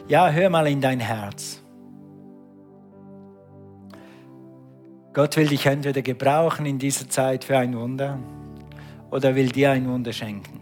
Ja, 0.07 0.29
hör 0.29 0.49
mal 0.49 0.67
in 0.67 0.79
dein 0.79 1.01
Herz. 1.01 1.59
Gott 5.13 5.37
will 5.37 5.47
dich 5.47 5.65
entweder 5.65 6.01
gebrauchen 6.01 6.65
in 6.65 6.77
dieser 6.77 7.09
Zeit 7.09 7.43
für 7.43 7.57
ein 7.57 7.75
Wunder 7.75 8.19
oder 9.09 9.35
will 9.35 9.49
dir 9.49 9.71
ein 9.71 9.87
Wunder 9.89 10.13
schenken. 10.13 10.59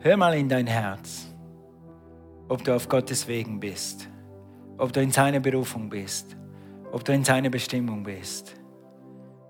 Hör 0.00 0.16
mal 0.16 0.34
in 0.34 0.48
dein 0.48 0.66
Herz, 0.66 1.28
ob 2.48 2.64
du 2.64 2.74
auf 2.74 2.88
Gottes 2.88 3.28
Wegen 3.28 3.60
bist, 3.60 4.08
ob 4.78 4.92
du 4.92 5.00
in 5.00 5.12
seiner 5.12 5.38
Berufung 5.38 5.88
bist, 5.88 6.36
ob 6.90 7.04
du 7.04 7.12
in 7.12 7.22
seiner 7.22 7.50
Bestimmung 7.50 8.02
bist. 8.02 8.56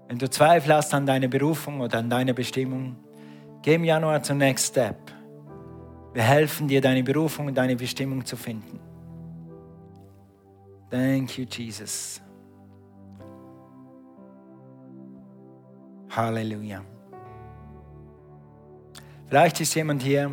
Wenn 0.09 0.19
du 0.19 0.29
Zweifel 0.29 0.75
hast 0.75 0.93
an 0.93 1.07
deiner 1.07 1.29
Berufung 1.29 1.81
oder 1.81 1.99
an 2.01 2.11
deiner 2.11 2.35
Bestimmung, 2.35 2.97
geh 3.62 3.77
im 3.77 3.85
Januar 3.85 4.23
zum 4.23 4.37
Next 4.37 4.67
Step. 4.73 4.99
Wir 6.12 6.23
helfen 6.23 6.69
dir, 6.69 6.83
deine 6.83 7.03
Berufung 7.03 7.47
und 7.47 7.55
deine 7.57 7.77
Bestimmung 7.77 8.23
zu 8.27 8.37
finden. 8.37 8.79
Thank 10.91 11.38
you, 11.38 11.47
Jesus. 11.51 12.21
Halleluja. 16.14 16.83
Vielleicht 19.27 19.61
ist 19.61 19.75
jemand 19.75 20.03
hier 20.03 20.31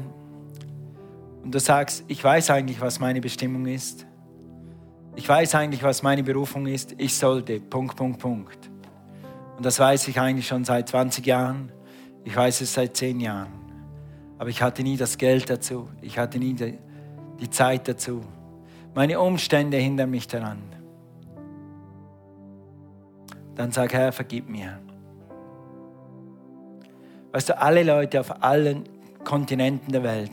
und 1.44 1.56
du 1.56 1.60
sagst, 1.60 2.04
ich 2.08 2.22
weiß 2.24 2.50
eigentlich, 2.50 2.82
was 2.82 3.00
meine 3.00 3.22
Bestimmung 3.22 3.66
ist. 3.66 4.06
Ich 5.16 5.28
weiß 5.28 5.56
eigentlich, 5.56 5.84
was 5.84 6.04
meine 6.04 6.24
Berufung 6.24 6.68
ist. 6.68 6.96
Ich 6.98 7.16
sollte, 7.16 7.60
Punkt, 7.60 7.96
Punkt, 7.96 8.20
Punkt. 8.20 8.70
Und 9.58 9.66
das 9.66 9.80
weiß 9.80 10.08
ich 10.10 10.20
eigentlich 10.20 10.48
schon 10.48 10.66
seit 10.66 10.90
20 10.90 11.26
Jahren. 11.26 11.72
Ich 12.24 12.36
weiß 12.36 12.62
es 12.62 12.74
seit 12.74 12.96
10 12.96 13.20
Jahren. 13.20 13.52
Aber 14.38 14.50
ich 14.50 14.62
hatte 14.62 14.84
nie 14.84 14.98
das 14.98 15.18
Geld 15.18 15.50
dazu. 15.50 15.90
Ich 16.02 16.18
hatte 16.18 16.40
nie 16.40 16.54
die 16.54 17.50
Zeit 17.50 17.88
dazu. 17.88 18.22
Meine 18.94 19.20
Umstände 19.20 19.78
hindern 19.78 20.10
mich 20.10 20.28
daran. 20.28 20.62
Dann 23.56 23.72
sag, 23.72 23.94
Herr, 23.94 24.12
vergib 24.12 24.50
mir. 24.50 24.80
Weißt 27.32 27.50
du, 27.50 27.62
alle 27.62 27.84
Leute 27.84 28.20
auf 28.20 28.44
allen 28.44 28.84
Kontinenten 29.24 29.92
der 29.92 30.04
Welt 30.04 30.32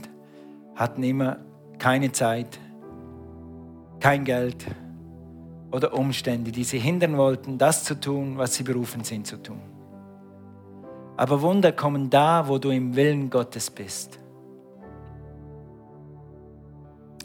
hatten 0.75 1.03
immer 1.03 1.39
keine 1.79 2.13
Zeit, 2.13 2.59
kein 4.01 4.25
Geld 4.25 4.67
oder 5.73 5.95
Umstände, 5.95 6.53
die 6.53 6.65
sie 6.65 6.79
hindern 6.79 7.17
wollten, 7.17 7.59
das 7.59 7.85
zu 7.85 7.99
tun, 8.01 8.39
was 8.39 8.55
sie 8.55 8.63
berufen 8.63 9.05
sind 9.05 9.27
zu 9.27 9.43
tun. 9.43 9.61
Aber 11.17 11.43
Wunder 11.43 11.73
kommen 11.73 12.11
da, 12.11 12.49
wo 12.49 12.59
du 12.59 12.71
im 12.71 12.95
Willen 12.95 13.31
Gottes 13.31 13.71
bist. 13.71 14.19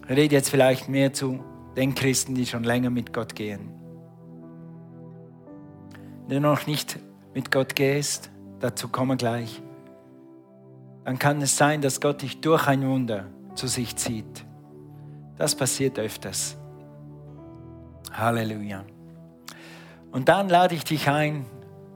Ich 0.04 0.18
rede 0.18 0.36
jetzt 0.36 0.50
vielleicht 0.50 0.90
mehr 0.90 1.14
zu 1.14 1.40
den 1.76 1.96
Christen, 1.96 2.36
die 2.36 2.46
schon 2.46 2.64
länger 2.64 2.90
mit 2.90 3.14
Gott 3.14 3.36
gehen. 3.36 3.70
Wenn 6.28 6.42
du 6.42 6.50
noch 6.50 6.68
nicht 6.68 7.00
mit 7.34 7.52
Gott 7.52 7.76
gehst, 7.76 8.31
dazu 8.62 8.88
kommen 8.88 9.18
gleich, 9.18 9.62
dann 11.04 11.18
kann 11.20 11.42
es 11.42 11.58
sein, 11.58 11.82
dass 11.82 12.00
Gott 12.00 12.22
dich 12.22 12.42
durch 12.42 12.68
ein 12.68 12.88
Wunder 12.88 13.26
zu 13.56 13.68
sich 13.68 13.96
zieht. 13.96 14.46
Das 15.38 15.56
passiert 15.56 15.98
öfters. 15.98 16.58
Halleluja. 18.14 18.86
Und 20.12 20.30
dann 20.30 20.50
lade 20.50 20.76
ich 20.76 20.84
dich 20.84 21.10
ein, 21.10 21.46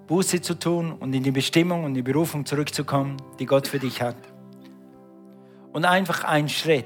Buße 0.08 0.41
zu 0.41 0.58
tun 0.58 0.91
und 0.93 1.13
in 1.13 1.23
die 1.23 1.32
Bestimmung 1.32 1.84
und 1.84 1.93
die 1.93 2.01
Berufung 2.01 2.45
zurückzukommen, 2.45 3.17
die 3.39 3.45
Gott 3.45 3.67
für 3.67 3.80
dich 3.80 4.01
hat. 4.01 4.17
Und 5.73 5.86
einfach 5.86 6.23
ein 6.23 6.47
Schritt. 6.47 6.86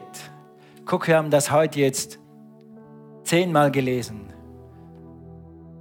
Guck, 0.85 1.07
wir 1.07 1.17
haben 1.17 1.29
das 1.29 1.51
heute 1.51 1.79
jetzt 1.79 2.19
zehnmal 3.23 3.71
gelesen. 3.71 4.33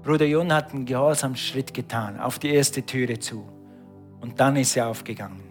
Bruder 0.03 0.27
Jon 0.27 0.53
hat 0.53 0.73
einen 0.75 0.85
gehorsamen 0.85 1.37
Schritt 1.37 1.73
getan, 1.73 2.21
auf 2.21 2.39
die 2.39 2.51
erste 2.51 2.85
Türe 2.85 3.19
zu. 3.19 3.47
Und 4.21 4.39
dann 4.41 4.57
ist 4.57 4.77
er 4.77 4.89
aufgegangen. 4.89 5.43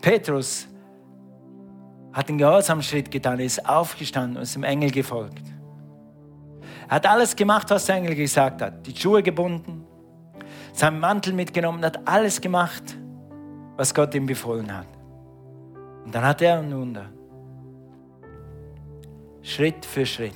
Petrus 0.00 0.68
hat 2.12 2.28
einen 2.28 2.38
gehorsamen 2.38 2.82
Schritt 2.82 3.10
getan, 3.10 3.40
ist 3.40 3.68
aufgestanden 3.68 4.36
und 4.36 4.42
ist 4.44 4.54
dem 4.54 4.64
Engel 4.64 4.90
gefolgt. 4.90 5.42
Er 6.88 6.96
hat 6.96 7.06
alles 7.06 7.34
gemacht, 7.34 7.68
was 7.70 7.86
der 7.86 7.96
Engel 7.96 8.14
gesagt 8.14 8.62
hat. 8.62 8.86
Die 8.86 8.96
Schuhe 8.96 9.22
gebunden, 9.22 9.84
seinen 10.72 11.00
Mantel 11.00 11.32
mitgenommen, 11.32 11.84
hat 11.84 12.06
alles 12.06 12.40
gemacht, 12.40 12.96
was 13.76 13.92
Gott 13.92 14.14
ihm 14.14 14.26
befohlen 14.26 14.74
hat. 14.74 14.86
Und 16.04 16.14
dann 16.14 16.24
hat 16.24 16.40
er 16.40 16.58
ein 16.58 16.74
Wunder. 16.74 17.06
Schritt 19.42 19.84
für 19.84 20.06
Schritt. 20.06 20.34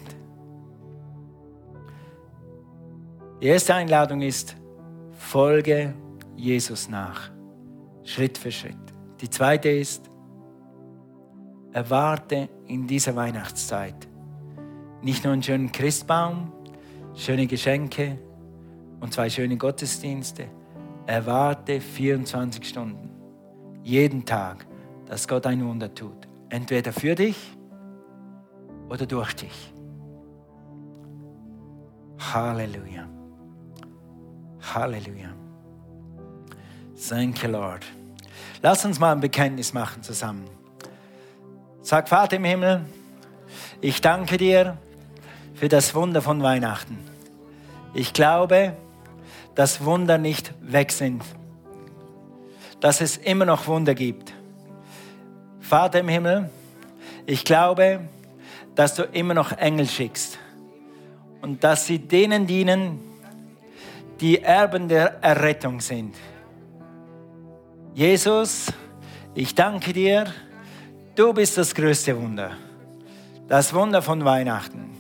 Die 3.41 3.47
erste 3.47 3.75
Einladung 3.75 4.21
ist, 4.21 4.57
folge 5.13 5.95
Jesus 6.41 6.89
nach. 6.89 7.31
Schritt 8.03 8.39
für 8.39 8.51
Schritt. 8.51 8.77
Die 9.21 9.29
zweite 9.29 9.69
ist, 9.69 10.11
erwarte 11.73 12.49
in 12.67 12.87
dieser 12.87 13.15
Weihnachtszeit 13.15 14.09
nicht 15.03 15.25
nur 15.25 15.33
einen 15.33 15.43
schönen 15.43 15.73
Christbaum, 15.73 16.53
schöne 17.15 17.47
Geschenke 17.47 18.19
und 19.01 19.13
zwei 19.13 19.31
schöne 19.31 19.57
Gottesdienste. 19.57 20.47
Erwarte 21.07 21.81
24 21.81 22.69
Stunden, 22.69 23.11
jeden 23.83 24.25
Tag, 24.25 24.67
dass 25.07 25.27
Gott 25.27 25.47
ein 25.47 25.65
Wunder 25.67 25.93
tut. 25.93 26.29
Entweder 26.51 26.93
für 26.93 27.15
dich 27.15 27.57
oder 28.89 29.07
durch 29.07 29.35
dich. 29.35 29.75
Halleluja. 32.33 33.09
Halleluja. 34.75 35.35
Thank 37.09 37.43
you, 37.43 37.51
Lord. 37.51 37.85
Lass 38.63 38.85
uns 38.85 38.99
mal 38.99 39.13
ein 39.13 39.21
Bekenntnis 39.21 39.73
machen 39.73 40.03
zusammen. 40.03 40.45
Sag, 41.83 42.09
Vater 42.09 42.37
im 42.37 42.45
Himmel, 42.45 42.85
ich 43.81 44.01
danke 44.01 44.37
dir 44.37 44.77
für 45.55 45.69
das 45.69 45.95
Wunder 45.95 46.21
von 46.21 46.43
Weihnachten. 46.43 46.99
Ich 47.95 48.13
glaube, 48.13 48.77
dass 49.55 49.83
Wunder 49.85 50.19
nicht 50.19 50.53
weg 50.61 50.93
sind, 50.93 51.23
dass 52.81 53.01
es 53.01 53.17
immer 53.17 53.47
noch 53.47 53.67
Wunder 53.67 53.95
gibt. 53.95 54.33
Vater 55.61 56.01
im 56.01 56.09
Himmel, 56.09 56.51
ich 57.27 57.45
glaube, 57.45 58.01
dass 58.75 58.95
du 58.95 59.05
immer 59.05 59.35
noch 59.35 59.53
Engel 59.53 59.89
schickst 59.89 60.39
und 61.41 61.65
dass 61.65 61.87
sie 61.87 61.99
denen 61.99 62.47
dienen, 62.47 63.01
die 64.21 64.43
Erben 64.43 64.89
der 64.89 65.23
Errettung 65.23 65.81
sind. 65.81 66.15
Jesus, 67.95 68.73
ich 69.35 69.55
danke 69.55 69.93
dir, 69.93 70.27
du 71.17 71.33
bist 71.33 71.59
das 71.59 71.75
größte 71.75 72.21
Wunder, 72.21 72.53
das 73.49 73.75
Wunder 73.75 74.01
von 74.01 74.25
Weihnachten. 74.25 74.91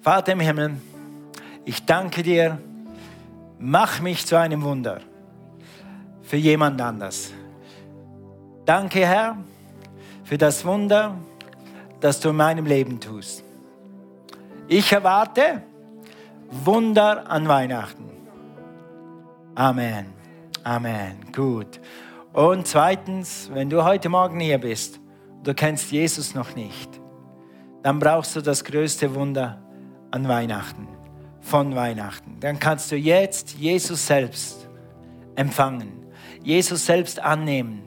Vater 0.00 0.32
im 0.32 0.40
Himmel, 0.40 0.76
ich 1.64 1.84
danke 1.84 2.22
dir, 2.22 2.58
mach 3.58 4.00
mich 4.00 4.26
zu 4.26 4.38
einem 4.38 4.62
Wunder 4.62 5.00
für 6.22 6.36
jemand 6.36 6.80
anders. 6.80 7.32
Danke, 8.64 9.06
Herr, 9.06 9.36
für 10.24 10.38
das 10.38 10.64
Wunder, 10.64 11.16
das 12.00 12.20
du 12.20 12.30
in 12.30 12.36
meinem 12.36 12.66
Leben 12.66 12.98
tust. 13.00 13.44
Ich 14.68 14.92
erwarte 14.92 15.62
Wunder 16.50 17.30
an 17.30 17.46
Weihnachten. 17.46 18.10
Amen. 19.54 20.19
Amen. 20.64 21.32
Gut. 21.32 21.80
Und 22.32 22.66
zweitens, 22.66 23.50
wenn 23.52 23.70
du 23.70 23.84
heute 23.84 24.08
Morgen 24.08 24.40
hier 24.40 24.58
bist, 24.58 25.00
du 25.42 25.54
kennst 25.54 25.90
Jesus 25.90 26.34
noch 26.34 26.54
nicht, 26.54 27.00
dann 27.82 27.98
brauchst 27.98 28.36
du 28.36 28.40
das 28.40 28.64
größte 28.64 29.14
Wunder 29.14 29.62
an 30.10 30.28
Weihnachten. 30.28 30.88
von 31.40 31.74
Weihnachten. 31.74 32.38
Dann 32.40 32.58
kannst 32.58 32.92
du 32.92 32.96
jetzt 32.96 33.52
Jesus 33.54 34.06
selbst 34.06 34.68
empfangen, 35.34 36.06
Jesus 36.42 36.86
selbst 36.86 37.18
annehmen, 37.18 37.82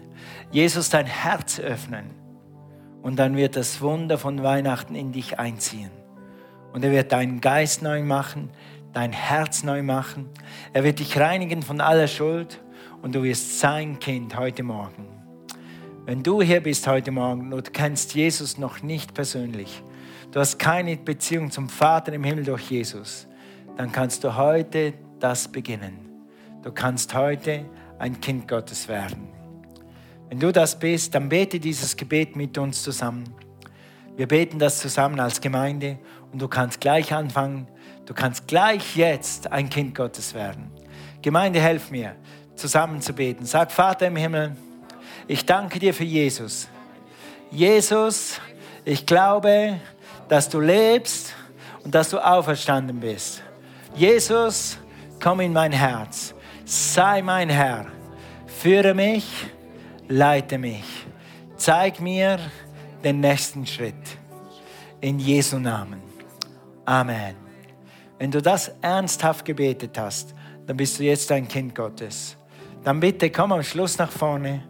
Jesus 0.51 0.89
dein 0.89 1.05
Herz 1.05 1.59
öffnen. 1.59 2.11
Und 3.01 3.17
dann 3.17 3.35
wird 3.35 3.55
das 3.55 3.81
Wunder 3.81 4.17
von 4.17 4.43
Weihnachten 4.43 4.95
in 4.95 5.11
dich 5.11 5.39
einziehen. 5.39 5.91
Und 6.71 6.83
er 6.83 6.91
wird 6.91 7.11
deinen 7.11 7.41
Geist 7.41 7.81
neu 7.81 8.01
machen, 8.01 8.49
dein 8.93 9.11
Herz 9.11 9.63
neu 9.63 9.83
machen. 9.83 10.29
Er 10.71 10.83
wird 10.83 10.99
dich 10.99 11.19
reinigen 11.19 11.63
von 11.63 11.81
aller 11.81 12.07
Schuld 12.07 12.61
und 13.01 13.13
du 13.15 13.23
wirst 13.23 13.59
sein 13.59 13.99
Kind 13.99 14.37
heute 14.37 14.63
Morgen. 14.63 15.07
Wenn 16.05 16.21
du 16.21 16.41
hier 16.41 16.61
bist 16.61 16.87
heute 16.87 17.11
Morgen 17.11 17.51
und 17.51 17.67
du 17.67 17.71
kennst 17.71 18.13
Jesus 18.13 18.57
noch 18.57 18.83
nicht 18.83 19.13
persönlich, 19.13 19.83
du 20.31 20.39
hast 20.39 20.59
keine 20.59 20.95
Beziehung 20.97 21.49
zum 21.49 21.69
Vater 21.69 22.13
im 22.13 22.23
Himmel 22.23 22.45
durch 22.45 22.69
Jesus, 22.69 23.27
dann 23.77 23.91
kannst 23.91 24.23
du 24.23 24.35
heute 24.35 24.93
das 25.19 25.47
beginnen. 25.47 25.99
Du 26.61 26.71
kannst 26.71 27.13
heute 27.13 27.65
ein 27.99 28.21
Kind 28.21 28.47
Gottes 28.47 28.87
werden. 28.87 29.29
Wenn 30.29 30.39
du 30.39 30.51
das 30.51 30.77
bist, 30.77 31.15
dann 31.15 31.29
bete 31.29 31.59
dieses 31.59 31.95
Gebet 31.95 32.35
mit 32.35 32.57
uns 32.57 32.83
zusammen. 32.83 33.23
Wir 34.15 34.27
beten 34.27 34.59
das 34.59 34.79
zusammen 34.79 35.19
als 35.19 35.41
Gemeinde 35.41 35.97
und 36.31 36.41
du 36.41 36.47
kannst 36.47 36.79
gleich 36.79 37.13
anfangen. 37.13 37.67
Du 38.05 38.13
kannst 38.13 38.47
gleich 38.47 38.95
jetzt 38.95 39.51
ein 39.51 39.69
Kind 39.69 39.95
Gottes 39.95 40.33
werden. 40.33 40.71
Gemeinde, 41.21 41.59
helf 41.59 41.89
mir, 41.89 42.15
zusammen 42.55 43.01
zu 43.01 43.13
beten. 43.13 43.45
Sag, 43.45 43.71
Vater 43.71 44.07
im 44.07 44.15
Himmel, 44.15 44.55
ich 45.27 45.45
danke 45.45 45.79
dir 45.79 45.93
für 45.93 46.03
Jesus. 46.03 46.67
Jesus, 47.49 48.39
ich 48.83 49.05
glaube, 49.05 49.79
dass 50.27 50.49
du 50.49 50.59
lebst 50.59 51.33
und 51.83 51.95
dass 51.95 52.09
du 52.09 52.19
auferstanden 52.19 52.99
bist. 52.99 53.41
Jesus, 53.95 54.77
komm 55.21 55.39
in 55.39 55.53
mein 55.53 55.71
Herz. 55.71 56.33
Sei 56.65 57.21
mein 57.21 57.49
Herr. 57.49 57.85
Führe 58.47 58.93
mich 58.93 59.25
leite 60.07 60.57
mich. 60.57 61.05
Zeig 61.57 61.99
mir 61.99 62.39
den 63.03 63.19
nächsten 63.19 63.65
Schritt. 63.65 64.17
In 65.01 65.19
Jesu 65.19 65.59
Namen. 65.59 66.01
Amen. 66.85 67.42
Wenn 68.19 68.31
du 68.31 68.41
das 68.41 68.71
ernsthaft 68.81 69.45
gebetet 69.45 69.97
hast, 69.97 70.33
dann 70.65 70.77
bist 70.77 70.99
du 70.99 71.03
jetzt 71.03 71.31
ein 71.31 71.47
Kind 71.47 71.75
Gottes. 71.75 72.37
Dann 72.83 72.99
bitte 72.99 73.29
komm 73.29 73.51
am 73.51 73.63
Schluss 73.63 73.97
nach 73.97 74.11
vorne. 74.11 74.63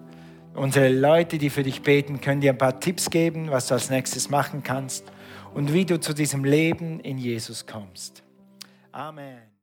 Unsere 0.54 0.90
Leute, 0.90 1.38
die 1.38 1.50
für 1.50 1.64
dich 1.64 1.82
beten, 1.82 2.22
können 2.22 2.42
dir 2.42 2.52
ein 2.52 2.58
paar 2.58 2.80
Tipps 2.80 3.10
geben, 3.10 3.50
was 3.50 3.68
du 3.68 3.74
als 3.74 3.90
nächstes 3.90 4.30
machen 4.30 4.64
kannst 4.64 5.12
und 5.54 5.74
wie 5.74 5.86
du 5.86 6.00
zu 6.00 6.14
diesem 6.14 6.44
Leben 6.44 7.00
in 7.00 7.18
Jesus 7.18 7.66
kommst. 7.66 8.24
Amen. 8.92 9.53